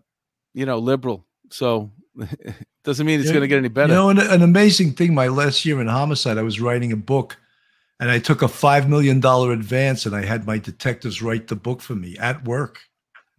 [0.54, 1.90] you know liberal so
[2.84, 5.14] doesn't mean it's Yeah, going to get any better You know, an, an amazing thing.
[5.14, 7.36] My last year in homicide, I was writing a book,
[8.00, 11.56] and I took a five million dollar advance, and I had my detectives write the
[11.56, 12.80] book for me at work,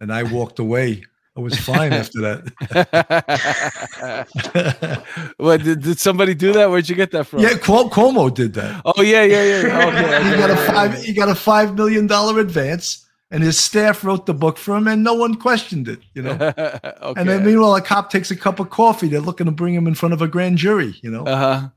[0.00, 1.04] and I walked away.
[1.36, 4.26] I was fine after that.
[5.36, 8.54] what did, did somebody do that where'd you get that from yeah, Cuo- Cuomo did
[8.54, 8.82] that.
[8.84, 11.04] oh yeah yeah yeah okay, he got a yeah, yeah, five.
[11.04, 14.88] He got a five million dollar advance, and his staff wrote the book for him,
[14.88, 16.00] and no one questioned it.
[16.14, 16.32] You know.
[16.42, 19.06] okay And then meanwhile, a cop takes a cup of coffee.
[19.06, 20.96] They're looking to bring him in front of a grand jury.
[21.02, 21.24] You know.
[21.24, 21.68] uh-huh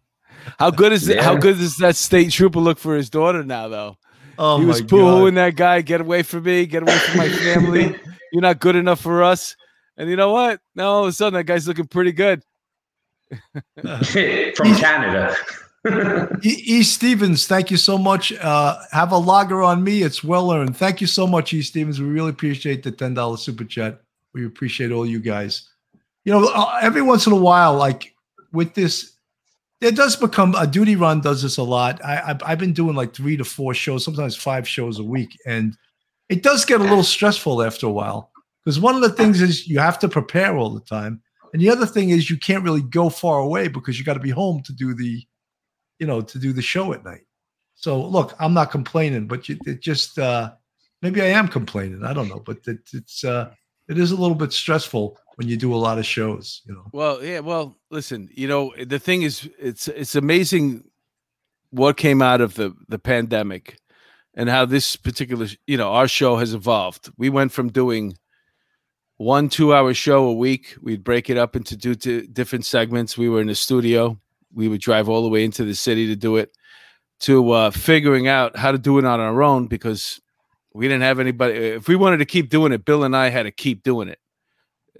[0.59, 1.19] How good is it?
[1.19, 3.97] How good does that state trooper look for his daughter now, though?
[4.37, 5.41] Oh he was my poo-hooing God.
[5.41, 5.81] that guy.
[5.81, 6.65] Get away from me.
[6.65, 7.95] Get away from my family.
[8.31, 9.55] You're not good enough for us.
[9.97, 10.59] And you know what?
[10.73, 12.43] Now all of a sudden that guy's looking pretty good.
[13.81, 15.35] from Canada.
[16.43, 16.49] E.
[16.65, 16.83] E.
[16.83, 18.31] Stevens, thank you so much.
[18.33, 20.03] Uh, have a logger on me.
[20.03, 20.77] It's well earned.
[20.77, 21.61] Thank you so much, E.
[21.61, 21.99] Stevens.
[21.99, 24.01] We really appreciate the ten dollars super chat.
[24.33, 25.69] We appreciate all you guys.
[26.23, 28.13] You know, uh, every once in a while, like
[28.51, 29.13] with this,
[29.81, 31.21] it does become a duty run.
[31.21, 32.03] Does this a lot?
[32.05, 35.37] I, I've, I've been doing like three to four shows, sometimes five shows a week,
[35.45, 35.75] and
[36.29, 38.31] it does get a little stressful after a while.
[38.63, 41.21] Because one of the things is you have to prepare all the time,
[41.51, 44.19] and the other thing is you can't really go far away because you got to
[44.19, 45.25] be home to do the
[46.01, 47.21] you know, to do the show at night.
[47.75, 50.51] So look, I'm not complaining, but you, it just uh,
[51.03, 52.03] maybe I am complaining.
[52.03, 53.51] I don't know, but it, it's uh,
[53.87, 56.61] it is a little bit stressful when you do a lot of shows.
[56.65, 57.39] You know, Well, yeah.
[57.39, 58.29] Well, listen.
[58.33, 60.83] You know, the thing is, it's it's amazing
[61.69, 63.77] what came out of the the pandemic
[64.33, 67.11] and how this particular, you know, our show has evolved.
[67.17, 68.17] We went from doing
[69.17, 70.75] one two hour show a week.
[70.81, 73.17] We'd break it up into two to different segments.
[73.17, 74.19] We were in the studio.
[74.53, 76.55] We would drive all the way into the city to do it.
[77.21, 80.19] To uh, figuring out how to do it on our own because
[80.73, 81.53] we didn't have anybody.
[81.53, 84.17] If we wanted to keep doing it, Bill and I had to keep doing it.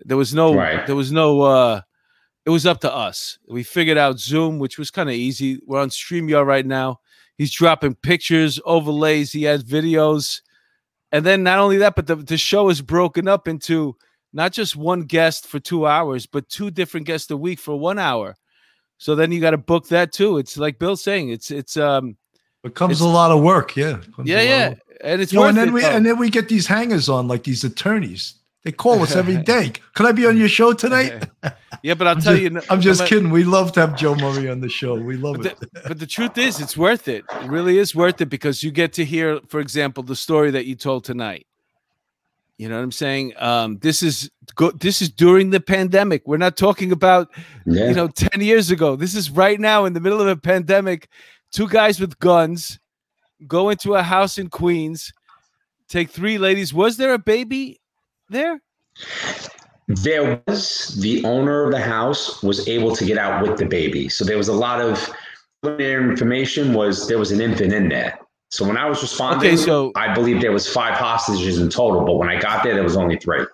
[0.06, 0.54] There was no.
[0.56, 0.86] Right.
[0.88, 1.42] There was no.
[1.42, 1.82] uh
[2.46, 3.38] It was up to us.
[3.48, 5.60] We figured out Zoom, which was kind of easy.
[5.66, 7.00] We're on Streamyard right now.
[7.38, 9.32] He's dropping pictures, overlays.
[9.32, 10.42] He has videos,
[11.12, 13.96] and then not only that, but the the show is broken up into
[14.34, 18.00] not just one guest for two hours, but two different guests a week for one
[18.00, 18.36] hour.
[18.98, 20.38] So then you got to book that too.
[20.38, 21.30] It's like Bill's saying.
[21.30, 22.18] It's it's um
[22.64, 23.76] it comes It's- a lot of work.
[23.76, 24.80] Yeah, It comes a yeah yeah, work.
[25.04, 25.90] and it's You know, worth and then it, we though.
[25.96, 28.36] and then we get these hangers on like these attorneys.
[28.64, 29.72] They call us every day.
[29.96, 31.28] Can I be on your show tonight?
[31.82, 33.32] yeah, but I'll I'm tell just, you, I'm no just matter- kidding.
[33.32, 34.96] We love to have Joe Murray on the show.
[34.96, 35.60] We love But it.
[35.60, 37.26] the, but the truth is, it's worth it.
[37.42, 40.66] It really is worth it because you get to hear, for example, the story that
[40.66, 41.48] you told tonight.
[42.60, 43.34] You know what I'm saying?
[43.38, 46.28] Um, this is go, this is during the pandemic.
[46.28, 47.32] We're not talking about
[47.66, 47.88] Yeah.
[47.90, 48.96] you know 10 years ago.
[48.96, 51.10] This is right now in the middle of a pandemic.
[51.52, 52.80] Two guys with guns
[53.48, 55.12] go into a house in Queens,
[55.90, 56.72] take three ladies.
[56.72, 57.81] Was there a baby
[58.32, 58.60] there?
[59.88, 64.08] there was the owner of the house was able to get out with the baby.
[64.10, 65.10] So there was a lot of
[65.80, 68.18] information was there was an infant in there.
[68.50, 72.06] So when I was responding, Okay, so- I believe there was five hostages in total,
[72.06, 73.46] but when I got there, there was only three.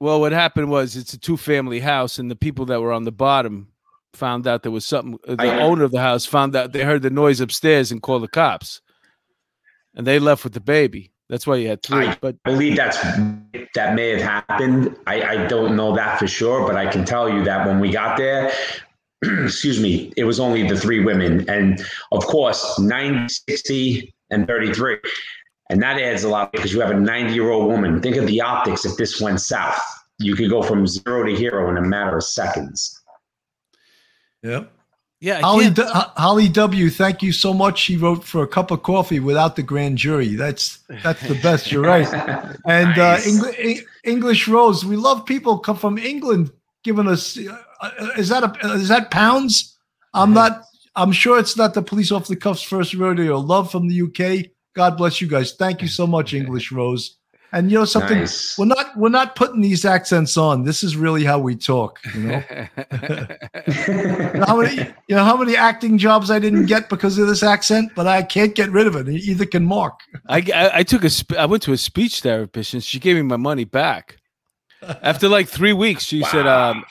[0.00, 3.04] Well, what happened was it's a two family house, and the people that were on
[3.04, 3.68] the bottom
[4.14, 5.18] found out there was something.
[5.28, 8.00] uh, The I- owner of the house found out they heard the noise upstairs and
[8.02, 8.80] called the cops,
[9.94, 11.09] and they left with the baby.
[11.30, 12.08] That's why you had three.
[12.08, 13.00] I- but I believe that's
[13.74, 14.96] that may have happened.
[15.06, 17.92] I, I don't know that for sure, but I can tell you that when we
[17.92, 18.52] got there,
[19.22, 21.48] excuse me, it was only the three women.
[21.48, 24.96] And of course, 90, 60, and 33.
[25.70, 28.02] And that adds a lot because you have a 90 year old woman.
[28.02, 29.80] Think of the optics if this went south.
[30.18, 33.00] You could go from zero to hero in a matter of seconds.
[34.42, 34.72] Yep.
[35.20, 36.88] Yeah, Holly, D- Holly W.
[36.90, 37.78] Thank you so much.
[37.78, 40.34] She wrote for a cup of coffee without the grand jury.
[40.34, 41.70] That's that's the best.
[41.70, 42.08] You're right.
[42.66, 43.42] And Nice.
[43.42, 46.50] uh, Eng- English Rose, we love people come from England
[46.84, 47.36] giving us.
[47.38, 49.76] Uh, uh, is that a is that pounds?
[50.14, 50.62] I'm not.
[50.96, 53.38] I'm sure it's not the police off the cuffs first rodeo.
[53.38, 54.50] Love from the UK.
[54.74, 55.52] God bless you guys.
[55.52, 57.16] Thank you so much, English Rose.
[57.52, 58.56] And you know something, Nice.
[58.56, 60.62] we're not we're not putting these accents on.
[60.62, 61.98] This is really how we talk.
[62.14, 62.42] You know.
[63.66, 63.74] You
[64.34, 64.76] know how many
[65.08, 68.22] you know how many acting jobs I didn't get because of this accent, but I
[68.22, 69.08] can't get rid of it.
[69.08, 69.98] Either can Mark.
[70.28, 73.16] I, I I took a sp- I went to a speech therapist and she gave
[73.16, 74.18] me my money back.
[75.02, 76.84] After like three weeks, she said, um,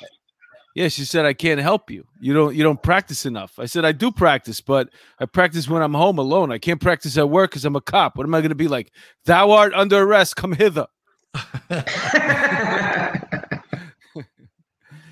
[0.75, 2.05] "Yeah, she said I can't help you.
[2.19, 4.89] You don't you don't practice enough." I said, "I do practice, but
[5.19, 6.51] I practice when I'm home alone.
[6.51, 8.17] I can't practice at work because I'm a cop.
[8.17, 8.91] What am I going to be like?
[9.25, 10.35] Thou art under arrest.
[10.35, 10.87] Come hither."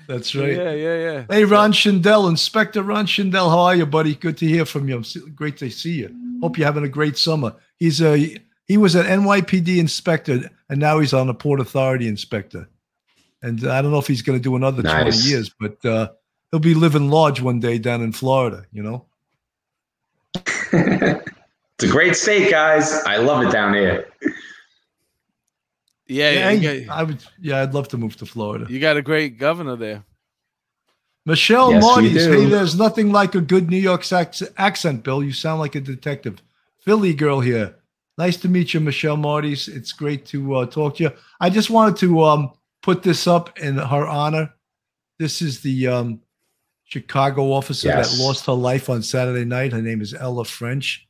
[0.08, 0.56] That's right.
[0.56, 1.24] Yeah, yeah, yeah.
[1.28, 4.14] Hey, Ron Schindel, Inspector Ron Schindel, how are you, buddy?
[4.14, 5.04] Good to hear from you.
[5.34, 6.16] Great to see you.
[6.40, 7.54] Hope you're having a great summer.
[7.76, 12.68] He's a he was an NYPD inspector, and now he's on a Port Authority inspector.
[13.42, 15.22] And I don't know if he's going to do another Nice.
[15.22, 16.08] 20 years, but uh,
[16.50, 18.64] he'll be living large one day down in Florida.
[18.72, 19.06] You know.
[20.72, 22.92] it's a great state, guys.
[23.04, 24.08] I love it down here.
[26.06, 27.22] Yeah, Yeah, you, got, I would.
[27.40, 28.66] Yeah, I'd love to move to Florida.
[28.68, 30.04] you got a great governor there.
[31.26, 32.24] Michelle Yes, we Marty's.
[32.24, 35.22] Hey, there's nothing like a good New York sax- accent, Bill.
[35.22, 36.42] You sound like a detective.
[36.80, 37.76] Philly girl here.
[38.16, 39.68] Nice to meet you, Michelle Marty's.
[39.68, 41.12] It's great to uh, talk to you.
[41.38, 42.52] I just wanted to um,
[42.82, 44.54] put this up in her honor.
[45.18, 46.20] This is the um,
[46.84, 48.16] Chicago officer Yes.
[48.16, 49.72] that lost her life on Saturday night.
[49.72, 51.06] Her name is Ella French.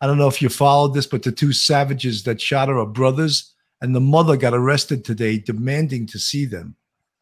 [0.00, 2.86] I don't know if you followed this, but the two savages that shot her are
[2.86, 6.74] brothers, and the mother got arrested today demanding to see them.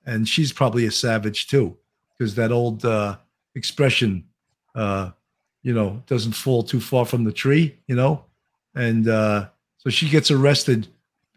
[0.06, 1.76] And she's probably a savage too,
[2.16, 3.16] because that old uh,
[3.54, 4.24] expression,
[4.74, 5.10] uh,
[5.62, 8.24] you know, doesn't fall too far from the tree, you know?
[8.74, 10.86] And uh, so she gets arrested,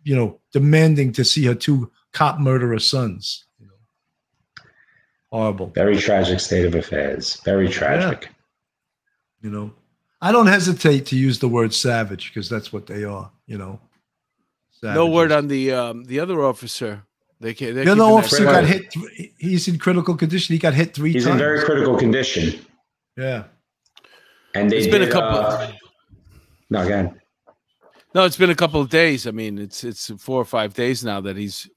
[0.03, 3.45] you know, demanding to see her two cop murderer sons.
[3.59, 3.73] You know?
[5.31, 5.67] Horrible.
[5.67, 7.39] Very tragic state of affairs.
[7.45, 8.29] Very tragic.
[9.41, 9.71] you know
[10.23, 13.79] i don't hesitate to use the word savage because that's what they are you know
[14.83, 17.01] No word on the um, the other officer.
[17.39, 17.73] They can't.
[17.75, 21.23] the other officer got hit th- he's in critical condition he got hit three He's
[21.25, 22.45] times in very critical condition.
[23.17, 23.43] yeah
[24.53, 25.39] And they It's been a couple.
[25.39, 25.71] uh,
[26.69, 27.07] no, again.
[28.13, 29.25] No, it's been a couple of days.
[29.25, 31.67] I mean, it's it's four or five days now that he's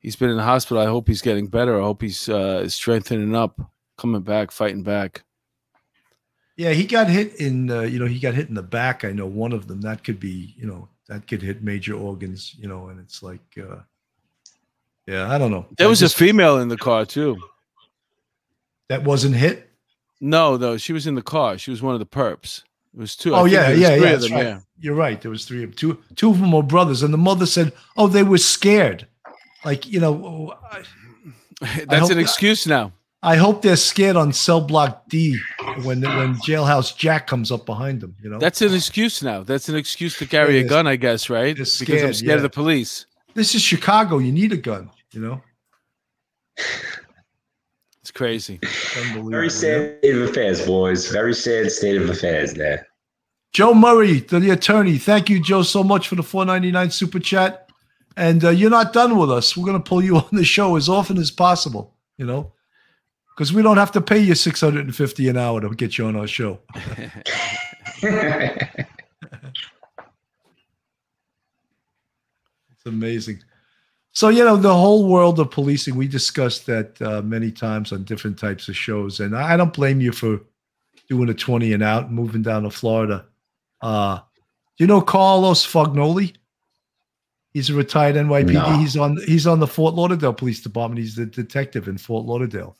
[0.00, 0.82] he's been in the hospital.
[0.82, 1.80] I hope he's getting better.
[1.80, 3.60] I hope he's uh, strengthening up,
[3.98, 5.24] coming back, fighting back.
[6.56, 9.12] yeah he got hit in uh, you know he got hit in the back i
[9.12, 12.66] know one of them that could be you know that could hit major organs you
[12.68, 13.76] know and it's like uh
[15.06, 17.36] yeah i don't know There I was a female in the car too.
[18.88, 19.68] that wasn't hit
[20.20, 21.58] No, though she was in the car.
[21.58, 22.62] She was one of the perps.
[22.94, 23.34] It was two.
[23.34, 24.46] Oh yeah yeah yeah them, right.
[24.46, 24.60] yeah.
[24.80, 27.44] you're right there was three of two two of them were brothers and the mother
[27.46, 29.06] said oh they were scared
[29.64, 30.82] like you know I-
[31.60, 32.92] That's hope an that- excuse now.
[33.22, 35.36] I hope they're scared on cell block D
[35.82, 38.14] when when Jailhouse Jack comes up behind them.
[38.22, 39.42] You know, That's an excuse now.
[39.42, 41.56] That's an excuse to carry a gun, I guess, right?
[41.56, 43.06] They're because I'm scared, scared of the police.
[43.34, 44.18] this is Chicago.
[44.18, 44.90] You need a gun.
[45.12, 45.42] You know,
[48.02, 48.60] It's crazy.
[48.96, 49.30] unbelievable.
[49.30, 51.10] Very sad state of affairs, boys.
[51.10, 52.86] Very sad state of affairs there.
[53.52, 54.98] Joe Murray, to the attorney.
[54.98, 57.65] Thank you, Joe, so much for the four ninety nine super chat.
[58.16, 59.56] And uh, you're not done with us.
[59.56, 61.94] We're going to pull you on the show as often as possible.
[62.16, 62.52] You know,
[63.34, 65.98] because we don't have to pay you six hundred and fifty an hour to get
[65.98, 66.58] you on our show.
[72.86, 73.42] It's amazing.
[74.12, 78.04] So, you know, the whole world of policing, we discussed that uh, many times on
[78.04, 79.20] different types of shows.
[79.20, 80.40] And I don't blame you for
[81.08, 83.26] doing a 20 and out, moving down to Florida.
[83.82, 86.34] Uh, do you know Carlos Fognoli?
[87.56, 88.52] He's a retired NYPD.
[88.52, 88.76] No.
[88.76, 90.98] He's on he's on the Fort Lauderdale Police Department.
[90.98, 92.76] He's the detective in Fort Lauderdale.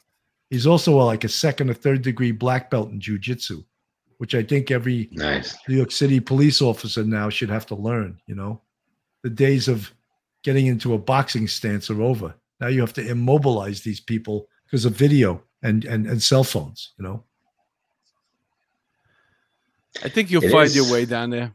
[0.50, 3.64] He's also uh, like a second or third degree black belt in jujitsu,
[4.18, 5.56] which I think every nice.
[5.66, 8.20] New York City police officer now should have to learn.
[8.26, 8.60] You know,
[9.22, 9.90] the days of
[10.44, 12.34] getting into a boxing stance are over.
[12.60, 16.92] Now you have to immobilize these people because of video and and and cell phones.
[16.98, 17.24] You know,
[20.04, 20.76] I think you'll It find is.
[20.76, 21.50] your way down there.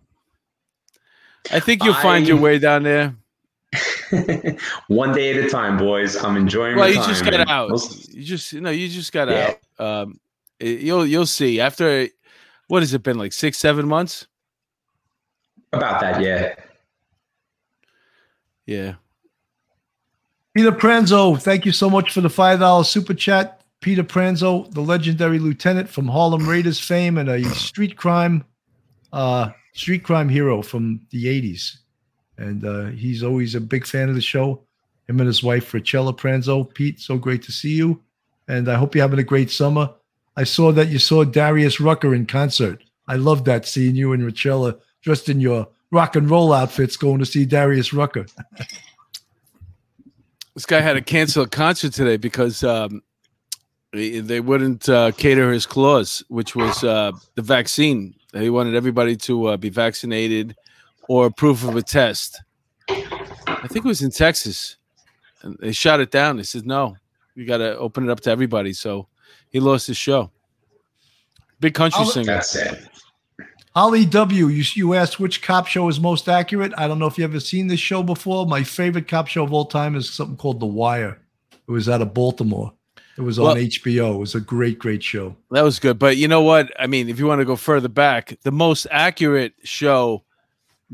[1.49, 3.15] I think you'll find your way down there.
[4.87, 6.15] One day at a time, boys.
[6.21, 7.23] I'm enjoying Well, you retirement.
[7.25, 8.13] just got out.
[8.13, 9.53] You just you know you just got Yeah.
[9.79, 10.03] out.
[10.03, 10.19] Um,
[10.59, 12.07] you'll you'll see after
[12.67, 14.27] what has it been like six seven months?
[15.73, 16.55] About that, yeah.
[18.65, 18.95] Yeah.
[20.53, 23.61] Peter Pranzo, thank you so much for the five dollar super chat.
[23.79, 28.43] Peter Pranzo, the legendary lieutenant from Harlem Raiders fame and a street crime,
[29.11, 31.77] uh, street crime hero from the '80s,
[32.37, 34.61] and uh, he's always a big fan of the show.
[35.07, 36.73] Him and his wife Richella Pranzo.
[36.73, 38.01] Pete, so great to see you,
[38.47, 39.93] and I hope you're having a great summer.
[40.37, 42.83] I saw that you saw Darius Rucker in concert.
[43.07, 47.19] I love that seeing you and Richella dressed in your rock and roll outfits going
[47.19, 48.25] to see Darius Rucker.
[50.53, 53.01] This guy had to cancel a concert today because um,
[53.93, 58.15] they they wouldn't uh, cater his clause, which was uh, the vaccine.
[58.33, 60.55] He wanted everybody to uh, be vaccinated
[61.07, 62.41] or proof of a test.
[62.89, 64.77] I think it was in Texas.
[65.41, 66.37] And they shot it down.
[66.37, 66.95] They said, no,
[67.35, 68.73] you got to open it up to everybody.
[68.73, 69.07] So
[69.49, 70.31] he lost his show.
[71.59, 72.25] Big country I'll- singer.
[72.33, 72.87] That's sad.
[73.73, 76.73] Holly W, you, you asked which cop show is most accurate.
[76.77, 78.45] I don't know if you ever seen this show before.
[78.45, 81.21] My favorite cop show of all time is something called The Wire.
[81.53, 82.73] It was out of Baltimore.
[83.17, 84.15] It was on HBO.
[84.15, 85.35] It was a great, great show.
[85.51, 85.99] That was good.
[85.99, 86.71] But you know what?
[86.79, 90.23] I mean, if you want to go further back, the most accurate show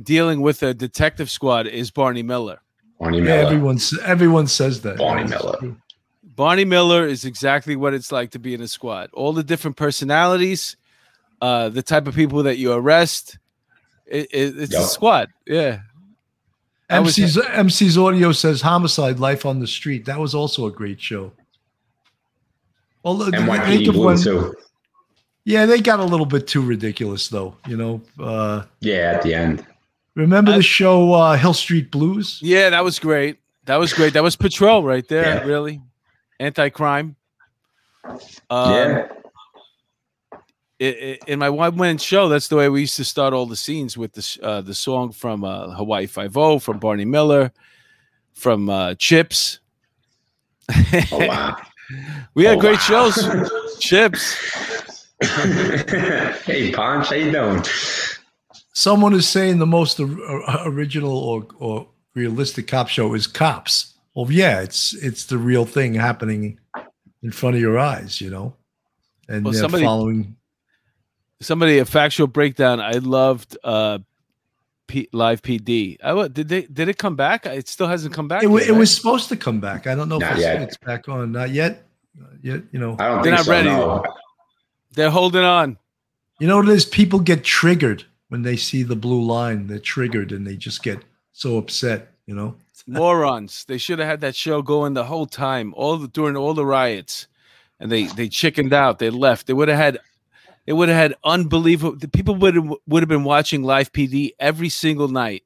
[0.01, 2.59] dealing with a detective squad is Barney Miller.
[2.99, 3.45] Barney Yeah, Miller.
[3.45, 4.97] everyone everyone says that.
[4.97, 5.57] Barney It's Miller.
[5.59, 5.78] true.
[6.24, 9.09] Barney Miller is exactly what it's like to be in a squad.
[9.13, 10.76] All the different personalities,
[11.41, 13.38] uh, the type of people that you arrest.
[14.05, 15.30] It, it, it's a squad.
[15.45, 15.80] Yeah.
[16.89, 20.05] I was- MC's MC's audio says homicide, life on the street.
[20.05, 21.32] That was also a great show.
[23.07, 24.53] Well, the- think NYPD of Blue when- too.
[25.45, 27.55] yeah, they got a little bit too ridiculous, though.
[27.67, 29.65] You know, uh, Yeah, at the end.
[30.15, 32.39] remember I- the show uh, Hill Street Blues?
[32.41, 33.37] Yeah, that was great.
[33.65, 34.13] That was great.
[34.13, 35.43] That was patrol right there, Yeah.
[35.43, 35.81] really.
[36.39, 37.15] Anti crime.
[38.49, 39.07] Um, yeah.
[40.79, 43.45] i- i- in my one man show, that's the way we used to start all
[43.47, 47.51] the scenes with the uh, the song from uh, Hawaii Five O, from Barney Miller,
[48.33, 49.59] from uh, Chips.
[51.11, 51.57] Oh wow.
[52.33, 53.09] we had Oh, great wow.
[53.09, 53.51] shows.
[53.79, 54.35] Chips.
[55.21, 57.63] hey, Ponch, how you doing?
[58.73, 63.93] Someone is saying the most or- or- original or, or realistic cop show is Cops.
[64.15, 66.59] Well, yeah, it's it's the real thing happening
[67.21, 68.55] in front of your eyes, you know,
[69.29, 70.35] and Well, they're somebody- following.
[71.39, 72.79] Somebody a factual breakdown.
[72.81, 73.99] I loved uh,
[74.88, 75.97] P- Live PD.
[76.03, 77.45] I wa- did they did it come back?
[77.45, 78.43] It still hasn't come back.
[78.43, 78.77] It, yet, it right?
[78.79, 79.85] was supposed to come back.
[79.88, 80.61] I don't know Not if it's, yet.
[80.61, 81.31] it's back on.
[81.33, 81.83] Not yet.
[82.15, 82.61] Not yet.
[82.71, 82.95] You know.
[82.99, 83.51] I don't They're think not so.
[83.51, 83.69] ready.
[83.69, 84.03] No.
[84.93, 85.77] They're holding on.
[86.39, 86.85] You know what it is?
[86.85, 89.67] People get triggered when they see the blue line.
[89.67, 90.99] They're triggered and they just get
[91.33, 92.11] so upset.
[92.25, 92.55] You know.
[92.88, 93.65] morons.
[93.65, 96.65] They should have had that show going the whole time, all the, during all the
[96.65, 97.27] riots,
[97.79, 98.99] and they they chickened out.
[98.99, 99.47] They left.
[99.47, 99.99] They would have had.
[100.68, 101.97] They would have had unbelievable.
[101.97, 105.43] The people would have, would have been watching live PD every single night,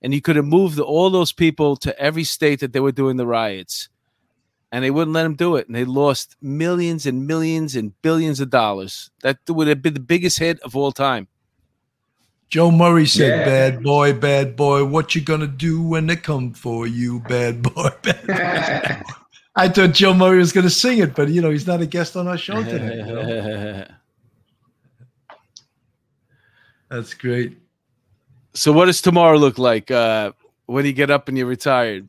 [0.00, 3.16] and you could have moved all those people to every state that they were doing
[3.16, 3.88] the riots,
[4.70, 8.38] and they wouldn't let them do it, and they lost millions and millions and billions
[8.38, 9.10] of dollars.
[9.22, 11.26] That would have been the biggest hit of all time.
[12.48, 13.44] Joe Murray said, Yeah.
[13.44, 17.90] "Bad boy, bad boy, what you gonna do when they come for you, bad boy?"
[18.02, 19.12] Bad boy.
[19.56, 22.16] I thought Joe Murray was gonna sing it, but you know he's not a guest
[22.16, 22.98] on our show today.
[22.98, 23.84] you know?
[26.90, 27.56] That's great.
[28.54, 29.90] so, what does tomorrow look like?
[29.90, 30.32] Uh,
[30.66, 32.08] when you get up and you're retired?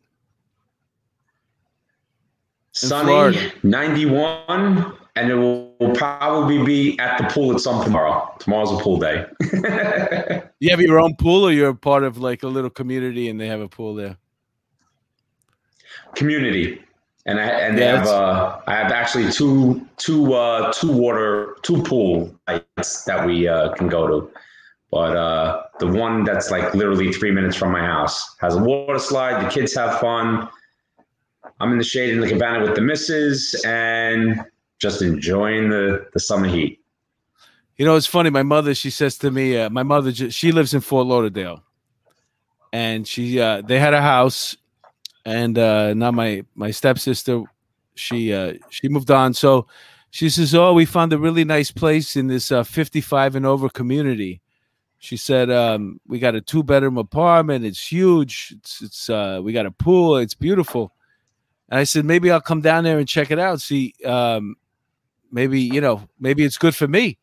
[2.73, 3.51] Sunny, Florida.
[3.63, 8.33] 91, and it will probably be at the pool at some tomorrow.
[8.39, 9.25] Tomorrow's a pool day.
[10.59, 13.41] You have your own pool, or you're a part of like a little community and
[13.41, 14.17] they have a pool there?
[16.15, 16.79] Community.
[17.25, 21.55] And I and they Yeah, have uh I have actually two two uh two water
[21.63, 24.31] two pool sites that we uh can go to.
[24.91, 28.99] But uh the one that's like literally three minutes from my house has a water
[28.99, 30.49] slide, the kids have fun.
[31.59, 34.41] I'm in the shade in the cabana with the missus and
[34.79, 36.81] just enjoying the the summer heat.
[37.77, 38.29] You know, it's funny.
[38.29, 41.63] My mother, she says to me, uh, my mother, she lives in Fort Lauderdale,
[42.71, 44.55] and she, uh, they had a house,
[45.25, 47.41] and uh, now my my stepsister,
[47.95, 49.33] she uh, she moved on.
[49.33, 49.65] So
[50.11, 53.69] she says, "Oh, we found a really nice place in this uh, 55 and over
[53.69, 54.41] community."
[55.01, 57.65] She said, um, "We got a two bedroom apartment.
[57.65, 58.53] It's huge.
[58.59, 60.17] It's it's uh, we got a pool.
[60.17, 60.93] It's beautiful."
[61.69, 63.61] And I said, "Maybe I'll come down there and check it out.
[63.61, 64.55] See, um,
[65.31, 67.17] maybe you know, maybe it's good for me."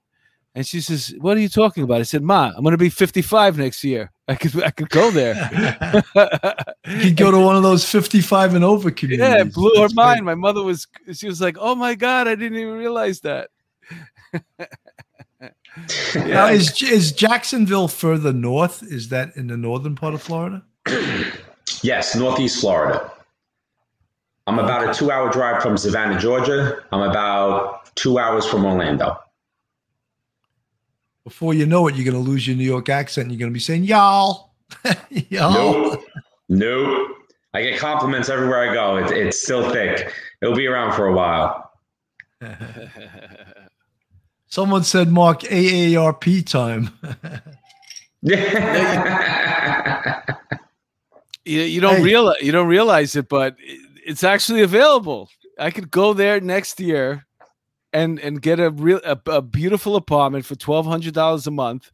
[0.57, 2.89] And she says, "What are you talking about?" I said, "Ma, I'm going to be
[2.91, 4.11] 55 next year.
[4.27, 5.37] I could I could go there."
[6.85, 9.35] you could go to one of those 55 and over communities.
[9.35, 9.95] yeah, it blew her great.
[9.95, 10.25] mind.
[10.25, 13.51] My mother was she was like, "Oh my god, I didn't even realize that."
[16.15, 18.83] Now, is is Jacksonville further north?
[18.83, 20.63] Is that in the northern part of Florida?
[21.83, 23.11] Yes, Northeast Florida.
[24.47, 26.83] I'm about a two hour drive from Savannah, Georgia.
[26.91, 29.19] I'm about two hours from Orlando.
[31.25, 33.27] Before you know it, you're going to lose your New York accent.
[33.27, 34.55] And you're going to be saying y'all,
[35.11, 35.53] y'all.
[35.53, 36.05] Nope.
[36.49, 37.17] Nope.
[37.53, 38.97] I get compliments everywhere I go.
[38.97, 40.13] It, it's still thick.
[40.41, 41.71] It'll be around for a while.
[44.49, 46.91] Someone said, "Mark AARP time."
[48.23, 48.37] you,
[51.45, 52.03] you don't Hey.
[52.03, 53.57] realize you don't realize it, but
[54.07, 55.29] it's actually available.
[55.59, 57.27] I could go there next year
[57.93, 61.91] and and get a real a, a beautiful apartment for twelve hundred dollars a month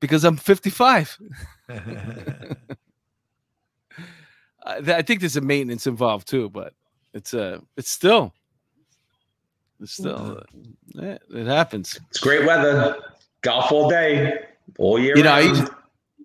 [0.00, 1.18] because I'm 55.
[4.64, 6.74] I, think there's a maintenance involved too, but
[7.14, 8.47] it's uh it's still it's
[9.84, 10.42] still uh,
[10.94, 11.98] yeah, it happens.
[12.10, 12.96] it's great weather.
[13.42, 14.36] Golf all day,
[14.78, 15.70] all year You know, I used,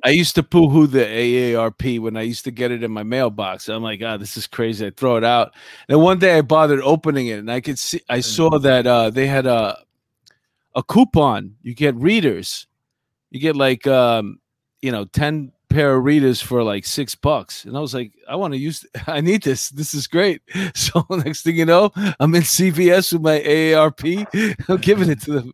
[0.04, 3.04] I used to poo hoo the AARP when I used to get it in my
[3.04, 3.70] mailbox.
[3.70, 4.88] I'm like, God, this is crazy.
[4.88, 5.54] I throw it out.
[5.88, 9.12] And one day I bothered opening it and I could see, I saw that uh,
[9.12, 9.78] they had a,
[10.76, 11.56] a coupon.
[11.62, 12.68] You get readers.
[13.32, 14.39] You get like, um,
[14.82, 17.66] you know, 10 pair of readers for like six bucks.
[17.66, 19.70] And I was like, I want to use, I need this.
[19.70, 20.42] This is great.
[20.76, 24.60] So next thing you know, I'm in CVS with my AARP.
[24.70, 25.54] I'm giving it to them.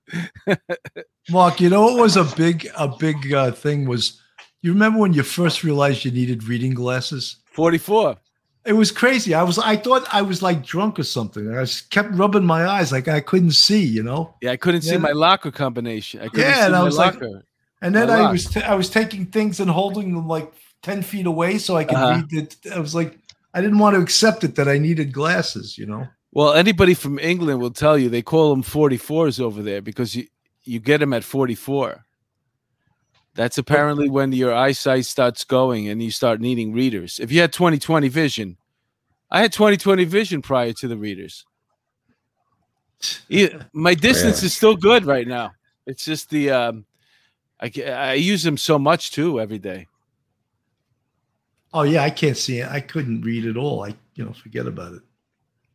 [1.30, 4.20] Mark, you know what was a big a big uh, thing was
[4.62, 7.38] you remember when you first realized you needed reading glasses?
[7.54, 8.18] 44.
[8.66, 9.34] It was crazy.
[9.34, 11.50] I was I thought I was like drunk or something.
[11.56, 14.36] I just kept rubbing my eyes like I couldn't see, you know.
[14.42, 16.20] Yeah, I couldn't see my locker combination.
[16.22, 17.44] I couldn't Yeah, see and I my was like- locker.
[17.82, 20.52] And then I was t- I was taking things and holding them like
[20.84, 22.22] ten feet away so I could Uh-huh.
[22.30, 22.58] read it.
[22.74, 23.18] I was like
[23.54, 26.08] I didn't want to accept it that I needed glasses, you know.
[26.32, 30.28] Well, anybody from England will tell you they call them 44s over there because you,
[30.64, 32.06] you get them at 44.
[33.34, 37.20] That's apparently when your eyesight starts going and you start needing readers.
[37.20, 38.58] If you had 20/20 vision,
[39.32, 41.46] I had 20/20 vision prior to the readers.
[43.74, 45.54] My distance is still good right now.
[45.88, 46.86] It's just the um,
[47.62, 49.88] I I use them so much too every day.
[51.74, 52.70] Oh yeah, I can't see it.
[52.70, 53.84] I couldn't read at all.
[53.84, 55.02] I you know forget about it.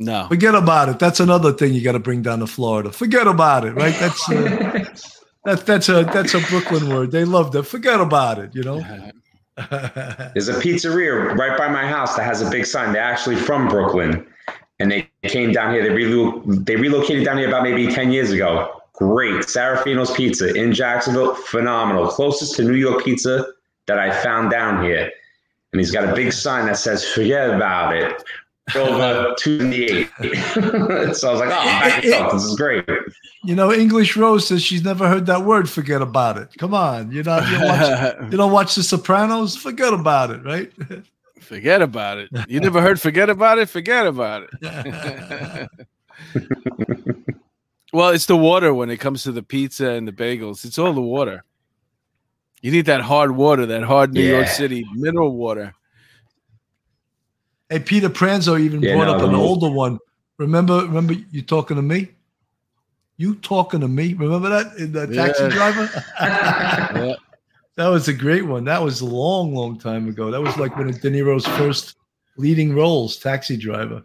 [0.00, 0.98] No, Forget about it.
[0.98, 2.90] That's another thing you got to bring down to Florida.
[2.90, 3.94] Forget about it, right?
[4.00, 4.84] That's uh,
[5.44, 7.12] that, that's a that's a Brooklyn word.
[7.12, 7.62] They love that.
[7.64, 8.54] Forget about it.
[8.54, 8.80] You know.
[9.56, 12.92] There's a pizzeria right by my house that has a big sign.
[12.92, 14.26] They're actually from Brooklyn,
[14.80, 15.84] and they came down here.
[15.84, 18.82] They relo- they relocated down here about maybe ten years ago.
[18.94, 22.06] Great, Sarafino's Pizza in Jacksonville, phenomenal.
[22.06, 23.46] Closest to New York pizza
[23.86, 25.10] that I found down here,
[25.72, 28.22] and he's got a big sign that says "Forget about it."
[28.74, 30.10] Over two in the eight.
[31.14, 32.32] so I was like, "Oh, back it up.
[32.32, 32.84] This is great."
[33.44, 35.68] you know, English Rose says she's never heard that word.
[35.68, 36.48] Forget about it.
[36.58, 39.56] Come on, you know, you don't watch, you don't watch The Sopranos.
[39.56, 40.72] Forget about it, right?
[41.40, 42.30] forget about it.
[42.48, 43.68] You never heard forget about it?
[43.68, 45.68] Forget about it.
[47.94, 50.64] Well, it's the water when it comes to the pizza and the bagels.
[50.64, 51.44] It's all the water.
[52.60, 55.72] You need that hard water, that hard New York City mineral water.
[57.68, 60.00] Hey, Peter Pranzo even Yeah, brought no, up an most- older one.
[60.38, 62.08] Remember, remember you talking to me?
[63.16, 64.14] You talking to me?
[64.14, 65.48] Remember that in the taxi Yeah.
[65.50, 65.88] driver?
[66.18, 67.14] Yeah.
[67.76, 68.64] that was a great one.
[68.64, 70.32] That was a long, long time ago.
[70.32, 71.94] That was like one of De Niro's first
[72.36, 74.02] leading roles, Taxi Driver.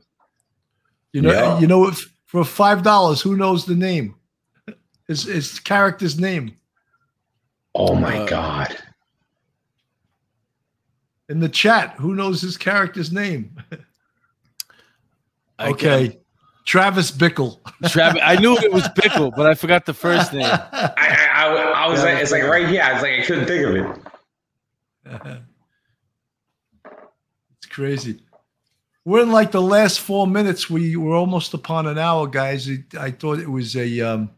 [1.11, 1.59] You know, Yeah.
[1.59, 4.13] you know, if for five dollars, who knows the name?
[5.07, 6.55] His his character's name
[7.73, 8.77] Oh my Uh, god.
[11.27, 11.95] in the chat.
[11.97, 13.57] Who knows his character's name?
[15.59, 16.19] Okay,
[16.65, 17.59] Travis Bickle.
[17.89, 20.45] Travis, I knew it was Pickle, but I forgot the first name.
[20.45, 22.81] I, I, I, I was like, it's like right here.
[22.83, 25.41] I was like, I couldn't think of it.
[27.57, 28.21] it's crazy.
[29.09, 30.69] We're in like the last four minutes.
[30.69, 32.67] We were almost upon an hour, guys.
[32.67, 33.99] It- I thought it was a.
[34.01, 34.29] Um,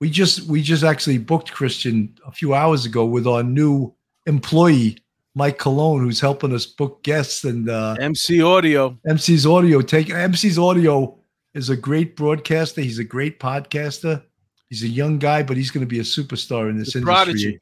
[0.00, 3.92] we just we just actually booked Christian a few hours ago with our new
[4.26, 4.98] employee
[5.34, 8.96] Mike Cologne, who's helping us book guests and uh, MC Audio.
[9.04, 9.80] MC's Audio.
[9.82, 11.18] Take MC's Audio
[11.54, 12.82] is a great broadcaster.
[12.82, 14.22] He's a great podcaster.
[14.68, 17.02] He's a young guy, but he's going to be a superstar in this The industry.
[17.24, 17.60] prodigy.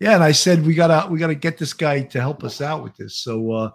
[0.00, 2.82] Yeah, and I said we gotta we gotta get this guy to help us out
[2.84, 3.16] with this.
[3.16, 3.70] So uh,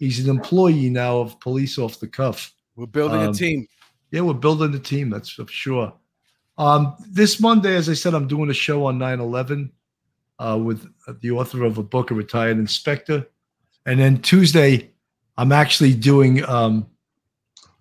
[0.00, 2.52] he's an employee now of Police Off the Cuff.
[2.74, 3.68] We're building Um, a team.
[4.10, 5.10] Yeah, we're building a team.
[5.10, 5.92] That's for sure.
[6.58, 9.70] Um, this Monday, as I said, I'm doing a show on 9/11
[10.40, 10.88] uh, with
[11.20, 13.28] the author of a book, a retired inspector,
[13.86, 14.90] and then Tuesday,
[15.38, 16.86] I'm actually doing um,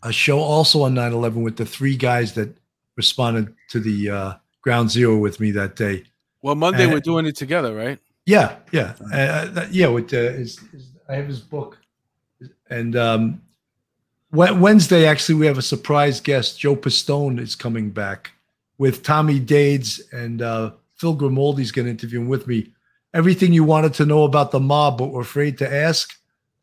[0.04, 2.56] a show also on 9/11 with the three guys that
[2.96, 6.04] responded to the uh, ground zero with me that day.
[6.42, 8.00] Well, Monday uh, we're doing it together, right?
[8.26, 9.88] Yeah, yeah, uh, yeah.
[9.88, 11.79] With uh, his, his, I have his book,
[12.70, 13.42] and um,
[14.32, 16.60] Wednesday actually we have a surprise guest.
[16.60, 18.32] Joe Pistone is coming back
[18.78, 22.74] with Tommy Dades and uh, Phil Grimaldi's going to interview him with me.
[23.14, 26.14] Everything you wanted to know about the mob, but were afraid to ask.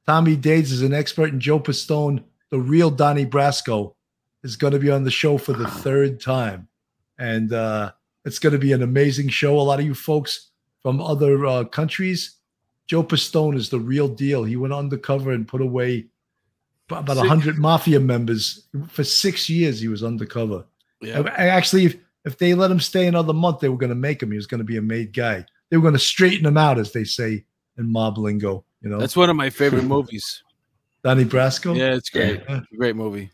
[0.06, 3.94] Tommy Dades is an expert, and Joe Pistone, the real Donnie Brasco,
[4.44, 6.68] is going to be on the show for the third time,
[7.18, 7.90] and uh,
[8.24, 9.58] it's going to be an amazing show.
[9.58, 10.50] A lot of you folks
[10.80, 12.36] from other uh, countries.
[12.86, 14.44] Joe Pistone is the real deal.
[14.44, 16.06] He went undercover and put away
[16.90, 19.80] about hundred mafia members for six years.
[19.80, 20.64] He was undercover.
[21.00, 21.22] Yeah.
[21.36, 24.30] Actually, if, if they let him stay another month, they were going to make him.
[24.30, 25.44] He was going to be a made guy.
[25.70, 27.44] They were going to straighten him out, as they say
[27.76, 28.64] in mob lingo.
[28.82, 30.42] You know, That's one of my favorite movies.
[31.02, 31.76] Donnie Brasco.
[31.76, 32.42] Yeah, it's great.
[32.48, 32.60] Yeah.
[32.76, 33.30] Great movie.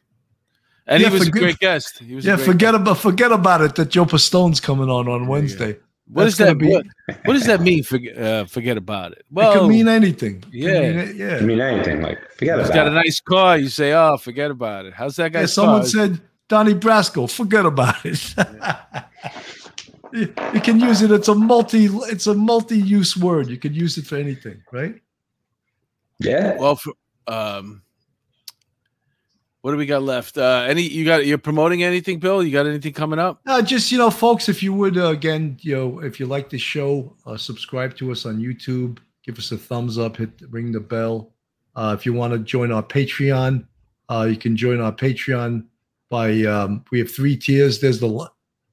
[0.86, 1.98] And Yeah, he was a great guest.
[2.00, 2.82] He was a Yeah, forget guest.
[2.82, 3.74] about forget about it.
[3.76, 5.78] That Joe Pistone's coming on on Wednesday.
[6.12, 6.86] What does that gonna what,
[7.24, 7.82] what does that mean?
[7.82, 9.24] Forget uh, forget about it.
[9.30, 10.36] Well, it Well, could mean anything.
[10.36, 10.80] It could yeah.
[10.80, 11.36] mean it- yeah.
[11.36, 12.02] I mean anything.
[12.02, 12.92] Like forget he's about got it.
[12.92, 13.58] a nice car.
[13.58, 15.88] You say, "Oh, forget about it." How's that Yeah, someone car?
[15.88, 17.30] said Donnie Brasco.
[17.30, 18.34] Forget about it.
[20.12, 21.10] you, you can use it.
[21.10, 21.86] It's a multi.
[21.86, 23.48] It's a multi-use word.
[23.48, 24.94] You can use it for anything, right?
[26.20, 26.56] yeah.
[26.56, 26.92] well, for,
[27.26, 27.81] um,
[29.62, 30.36] what do we got left?
[30.36, 31.24] Uh, any you got?
[31.24, 32.42] You're promoting anything, Bill?
[32.42, 33.40] You got anything coming up?
[33.46, 36.50] Uh, just you know, folks, if you would uh, again, you know, if you like
[36.50, 38.98] the show, uh, subscribe to us on YouTube.
[39.24, 40.16] Give us a thumbs up.
[40.16, 41.32] Hit ring the bell.
[41.76, 43.64] Uh, if you want to join our Patreon,
[44.08, 45.64] uh, you can join our Patreon
[46.10, 46.42] by.
[46.42, 47.80] Um, we have three tiers.
[47.80, 48.28] There's the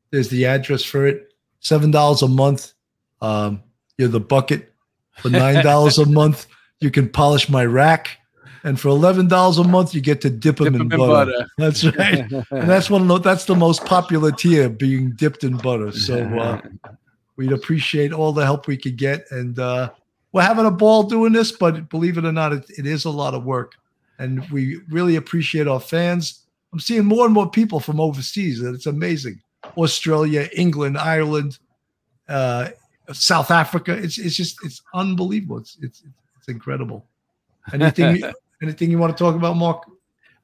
[0.09, 1.33] there's the address for it.
[1.59, 2.73] Seven dollars a month.
[3.21, 3.61] Um,
[3.99, 4.73] you're the bucket.
[5.19, 6.47] For nine dollars a month,
[6.79, 8.18] you can polish my rack.
[8.64, 11.07] And for eleven dollars a month, you get to dip them Dip in, butter.
[11.32, 11.47] butter.
[11.57, 12.30] That's right.
[12.32, 15.91] and that's one of the, that's the most popular tier being dipped in butter.
[15.91, 16.62] So uh,
[17.38, 19.91] we'd appreciate all the help we could get, and uh,
[20.32, 21.51] we're having a ball doing this.
[21.51, 23.76] But believe it or not, it, it is a lot of work,
[24.18, 26.45] and we really appreciate our fans.
[26.74, 29.41] I'm seeing more and more people from overseas, and it's amazing.
[29.78, 31.60] Australia, England, Ireland,
[32.28, 32.70] uh,
[33.14, 33.93] South Africa.
[33.93, 35.57] It's it's just it's unbelievable.
[35.60, 36.03] It's it's
[36.38, 37.05] it's incredible.
[37.74, 38.24] Anything
[38.62, 39.84] anything you want to talk about, Mark?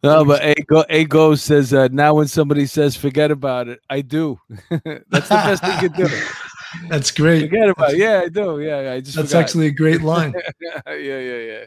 [0.04, 3.80] No, but A Go A Go says uh, now when somebody says forget about it,
[3.90, 4.40] I do.
[4.70, 6.22] That's the best thing you can do.
[6.90, 7.50] That's great.
[7.50, 7.98] Forget about it.
[7.98, 8.60] Yeah, I do.
[8.60, 9.42] Yeah, I just That's forgot.
[9.42, 10.34] actually a great line.
[10.88, 11.66] yeah, yeah, yeah.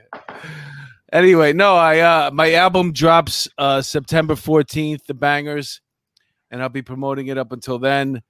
[1.12, 5.80] Anyway, no, I uh my album drops uh September 14th, The Bangers,
[6.50, 8.22] and I'll be promoting it up until then.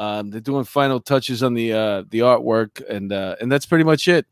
[0.00, 3.84] Um they're doing final touches on the uh the artwork and uh and that's pretty
[3.84, 4.26] much it.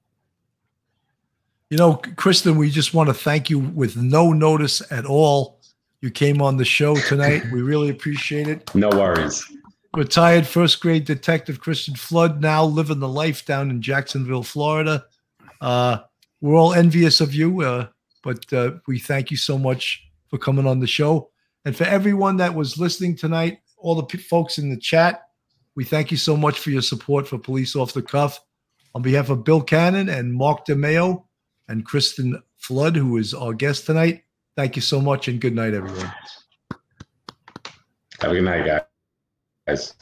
[1.72, 5.58] You know, Kristen, we just want to thank you with no notice at all.
[6.02, 7.44] You came on the show tonight.
[7.50, 8.74] We really appreciate it.
[8.74, 9.42] No worries.
[9.96, 15.06] Retired first grade detective Kristen Flood, now living the life down in Jacksonville, Florida.
[15.62, 16.00] Uh,
[16.42, 17.86] we're all envious of you, uh,
[18.22, 21.30] but uh, we thank you so much for coming on the show.
[21.64, 25.22] And for everyone that was listening tonight, all the p- folks in the chat,
[25.74, 28.38] we thank you so much for your support for Police Off the Cuff.
[28.94, 31.24] On behalf of Bill Cannon and Mark DeMeo
[31.68, 34.24] and Kristen Flood, who is our guest tonight,
[34.56, 36.12] thank you so much and good night, everyone.
[38.20, 38.84] Have a good night,
[39.66, 39.94] guys.